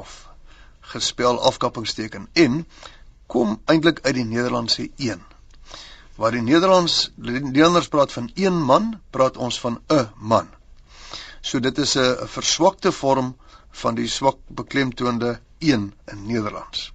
of 0.00 0.10
gespel 0.92 1.40
afkappingsteken 1.48 2.28
en 2.44 2.60
kom 3.26 3.56
eintlik 3.72 3.98
uit 4.04 4.14
die 4.14 4.24
Nederlandse 4.24 4.86
een. 4.96 5.24
Waar 6.14 6.36
die 6.36 6.44
Nederlands 6.46 7.10
Nederlanders 7.16 7.88
praat 7.88 8.12
van 8.12 8.30
een 8.34 8.62
man, 8.70 9.00
praat 9.10 9.36
ons 9.36 9.60
van 9.60 9.80
'n 9.88 10.08
man. 10.16 10.48
So 11.40 11.58
dit 11.58 11.78
is 11.78 11.96
'n 11.96 12.28
verswakte 12.36 12.92
vorm 12.92 13.36
van 13.82 13.94
die 13.94 14.08
swak 14.08 14.38
beklemtoonde 14.46 15.40
een 15.58 15.94
in 16.06 16.26
Nederlands. 16.26 16.92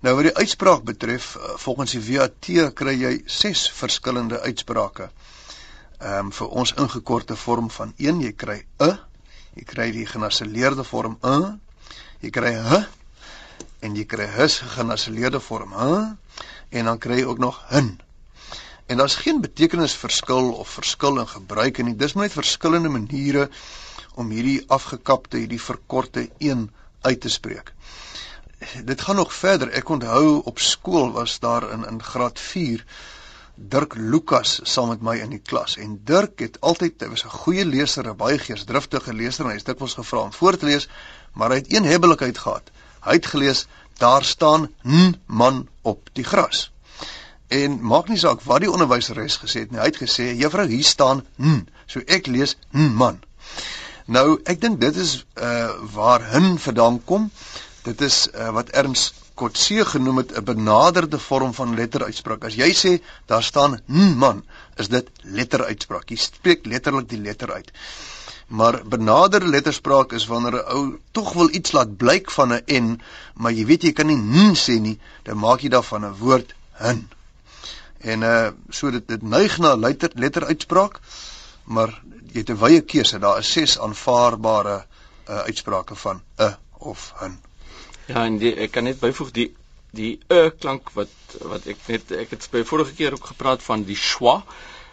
Nou 0.00 0.14
wat 0.14 0.24
die 0.24 0.36
uitspraak 0.36 0.82
betref, 0.82 1.34
uh, 1.36 1.42
volgens 1.56 1.90
die 1.90 2.04
WAT 2.06 2.74
kry 2.74 2.94
jy 3.02 3.22
6 3.26 3.70
verskillende 3.70 4.40
uitsprake 4.40 5.10
ehm 5.98 6.26
um, 6.26 6.32
vir 6.32 6.48
ons 6.48 6.72
ingekorte 6.76 7.36
vorm 7.36 7.70
van 7.70 7.92
1 7.96 8.20
jy 8.20 8.32
kry 8.32 8.58
'n 8.80 8.98
jy 9.56 9.64
kry 9.64 9.90
die 9.90 10.06
genasseleerde 10.06 10.84
vorm 10.84 11.18
'n 11.22 11.60
jy 12.20 12.30
kry 12.30 12.52
'h 12.54 12.84
en 13.80 13.96
jy 13.96 14.04
kry 14.04 14.26
hus 14.38 14.58
genasseleerde 14.76 15.40
vorm 15.40 15.72
'h 15.72 16.16
en 16.70 16.84
dan 16.84 16.98
kry 16.98 17.20
jy 17.20 17.24
ook 17.24 17.38
nog 17.38 17.62
'n 17.70 17.98
en 18.86 18.96
daar's 18.96 19.14
geen 19.14 19.40
betekenisverskil 19.40 20.52
of 20.52 20.68
verskil 20.68 21.18
in 21.18 21.28
gebruik 21.28 21.78
en 21.78 21.96
dis 21.96 22.14
net 22.14 22.32
verskillende 22.32 22.88
maniere 22.88 23.48
om 24.14 24.30
hierdie 24.30 24.64
afgekapte 24.66 25.36
hierdie 25.36 25.60
verkorte 25.60 26.28
1 26.38 26.70
uit 27.00 27.20
te 27.20 27.28
spreek. 27.28 27.72
Dit 28.84 29.00
gaan 29.00 29.16
nog 29.16 29.34
verder. 29.34 29.70
Ek 29.70 29.88
onthou 29.88 30.40
op 30.44 30.58
skool 30.58 31.12
was 31.12 31.38
daar 31.38 31.70
in 31.70 31.84
in 31.86 32.02
graad 32.02 32.40
Dirk 33.56 33.94
Lukas 33.96 34.60
saam 34.68 34.90
met 34.92 35.00
my 35.00 35.14
in 35.24 35.30
die 35.32 35.40
klas 35.40 35.78
en 35.80 35.94
Dirk 36.04 36.42
het 36.44 36.58
altyd 36.60 37.00
hy 37.00 37.08
was 37.08 37.24
'n 37.24 37.32
goeie 37.40 37.64
leser, 37.64 38.04
'n 38.04 38.16
baie 38.16 38.38
geesdriftige 38.38 39.14
leser 39.14 39.44
en 39.44 39.50
hy 39.50 39.56
het 39.56 39.66
dikwels 39.66 39.94
gevra 39.94 40.18
om 40.28 40.32
voor 40.32 40.56
te 40.56 40.66
lees, 40.66 40.88
maar 41.32 41.50
hy 41.50 41.56
het 41.56 41.72
een 41.72 41.84
hebbelikheid 41.84 42.38
gehad. 42.38 42.70
Hy 43.00 43.12
het 43.16 43.26
gelees 43.26 43.66
daar 43.98 44.24
staan 44.24 44.68
'n 44.84 45.16
man 45.26 45.68
op 45.82 46.08
die 46.12 46.24
gras. 46.24 46.70
En 47.48 47.80
maak 47.80 48.08
nie 48.08 48.18
saak 48.18 48.42
wat 48.42 48.60
die 48.60 48.70
onderwyseres 48.70 49.36
gesê 49.36 49.60
het 49.64 49.70
nie, 49.70 49.80
hy 49.80 49.86
het 49.86 50.02
gesê 50.02 50.34
juffrou 50.36 50.66
hier 50.68 50.84
staan 50.84 51.24
'n. 51.38 51.68
So 51.86 52.00
ek 52.06 52.26
lees 52.26 52.56
'n 52.72 52.92
man. 52.94 53.20
Nou 54.06 54.40
ek 54.44 54.60
dink 54.60 54.80
dit 54.80 54.96
is 54.96 55.24
uh 55.34 55.70
waar 55.94 56.30
hin 56.32 56.58
vandaan 56.58 57.04
kom. 57.04 57.30
Dit 57.82 58.00
is 58.00 58.28
uh, 58.34 58.50
wat 58.50 58.68
Ernst 58.68 59.14
Kotse 59.36 59.84
genoem 59.84 60.16
het 60.22 60.32
'n 60.32 60.44
benaderde 60.44 61.18
vorm 61.18 61.52
van 61.54 61.74
letteruitspraak. 61.74 62.44
As 62.44 62.54
jy 62.54 62.70
sê 62.72 62.92
daar 63.26 63.42
staan 63.42 63.80
n 63.88 64.16
man, 64.16 64.44
is 64.76 64.88
dit 64.88 65.08
letteruitspraak. 65.22 66.08
Jy 66.10 66.16
spreek 66.16 66.66
letterlik 66.66 67.08
die 67.08 67.20
letter 67.20 67.52
uit. 67.52 67.72
Maar 68.46 68.80
benaderde 68.86 69.48
letterspraak 69.48 70.12
is 70.12 70.26
wanneer 70.26 70.54
'n 70.54 70.68
ou 70.76 70.98
tog 71.10 71.32
wil 71.32 71.54
iets 71.54 71.72
laat 71.72 71.96
blyk 71.96 72.30
van 72.30 72.52
'n 72.52 72.62
n, 72.66 73.02
maar 73.34 73.52
jy 73.52 73.66
weet 73.66 73.82
jy 73.82 73.92
kan 73.92 74.06
nie 74.06 74.16
n 74.16 74.54
sê 74.54 74.80
nie, 74.80 74.98
dan 75.22 75.38
maak 75.38 75.60
jy 75.60 75.68
daarvan 75.68 76.04
'n 76.04 76.18
woord 76.18 76.54
hin. 76.72 77.08
En 77.98 78.22
uh 78.22 78.50
so 78.70 78.90
dit 78.90 79.08
dit 79.08 79.22
neig 79.22 79.58
na 79.58 79.74
letter 79.74 80.10
letteruitspraak, 80.14 81.00
maar 81.64 82.02
jy 82.32 82.38
het 82.38 82.50
'n 82.50 82.58
wye 82.58 82.80
keuse. 82.80 83.18
Daar 83.18 83.38
is 83.38 83.52
ses 83.52 83.78
aanvaarbare 83.78 84.84
uh 85.28 85.38
uitsprake 85.48 85.94
van 85.94 86.22
'n 86.38 86.56
of 86.78 87.12
'n. 87.20 87.45
Ja, 88.06 88.24
en 88.24 88.38
die, 88.38 88.54
ek 88.66 88.74
kan 88.76 88.86
net 88.86 89.00
byvoeg 89.02 89.32
die 89.34 89.50
die 89.96 90.18
e 90.28 90.50
klank 90.60 90.90
wat 90.94 91.36
wat 91.50 91.66
ek 91.72 91.82
net 91.88 92.12
ek 92.12 92.34
het 92.34 92.48
by 92.52 92.62
vorige 92.68 92.94
keer 92.98 93.16
ook 93.16 93.30
gepraat 93.32 93.62
van 93.64 93.84
die 93.88 93.98
schwa. 93.98 94.42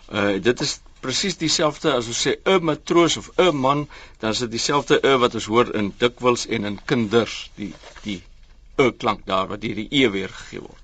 Uh 0.09 0.37
dit 0.41 0.61
is 0.65 0.77
presies 1.03 1.35
dieselfde 1.37 1.91
as 1.91 2.07
ons 2.07 2.21
sê 2.25 2.35
'n 2.47 2.63
matroos 2.69 3.17
of 3.17 3.31
'n 3.37 3.55
man, 3.65 3.87
dan 4.19 4.31
is 4.31 4.43
dit 4.45 4.51
dieselfde 4.51 4.99
e 5.03 5.17
wat 5.23 5.35
ons 5.35 5.49
hoor 5.51 5.73
in 5.75 5.93
dikwels 5.97 6.45
en 6.47 6.65
in 6.71 6.79
kinders, 6.85 7.51
die 7.55 7.73
die 8.03 8.21
e 8.77 8.91
klank 8.91 9.25
daar 9.25 9.47
wat 9.47 9.61
deur 9.61 9.75
die 9.75 9.89
e 9.91 10.09
weer 10.09 10.29
gegee 10.29 10.61
word. 10.61 10.83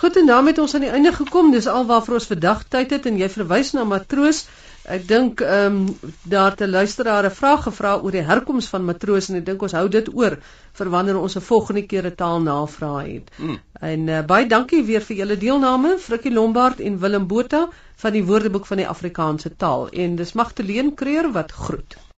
Goed 0.00 0.16
en 0.16 0.26
daarmee 0.26 0.52
het 0.52 0.62
ons 0.62 0.74
aan 0.74 0.80
die 0.86 0.90
einde 0.96 1.12
gekom. 1.12 1.50
Dis 1.52 1.66
alwaarvoor 1.66 2.14
ons 2.14 2.26
vandag 2.26 2.64
tyd 2.68 2.90
het 2.90 3.06
en 3.06 3.18
jy 3.20 3.28
verwys 3.28 3.72
na 3.76 3.84
matroos. 3.84 4.46
Ek 4.88 5.02
dink 5.08 5.40
ehm 5.44 5.76
um, 5.76 6.12
daar 6.24 6.54
te 6.56 6.68
luisteraar 6.68 7.24
'n 7.28 7.38
vraag 7.40 7.62
gevra 7.62 7.98
oor 7.98 8.14
die 8.16 8.24
herkoms 8.24 8.68
van 8.72 8.84
matroos 8.84 9.28
en 9.28 9.36
ek 9.36 9.44
dink 9.46 9.62
ons 9.62 9.76
hou 9.76 9.88
dit 9.88 10.08
oor 10.14 10.38
vir 10.78 10.90
wanneer 10.94 11.18
ons 11.20 11.36
'n 11.36 11.44
volgende 11.48 11.84
keer 11.86 12.06
'n 12.06 12.14
taal 12.14 12.40
navraag 12.40 13.06
het. 13.06 13.30
Mm. 13.36 13.58
En 13.80 14.08
uh, 14.08 14.22
baie 14.24 14.46
dankie 14.46 14.82
weer 14.84 15.00
vir 15.00 15.16
julle 15.16 15.36
deelname, 15.36 15.98
Frikkie 15.98 16.32
Lombard 16.32 16.80
en 16.80 16.98
Willem 16.98 17.26
Botha 17.26 17.68
van 17.96 18.12
die 18.12 18.24
Woordeboek 18.24 18.66
van 18.66 18.76
die 18.76 18.88
Afrikaanse 18.88 19.56
taal 19.56 19.88
en 19.88 20.16
dis 20.16 20.32
Magtleen 20.32 20.94
Kreur 20.94 21.32
wat 21.32 21.52
groet. 21.52 22.00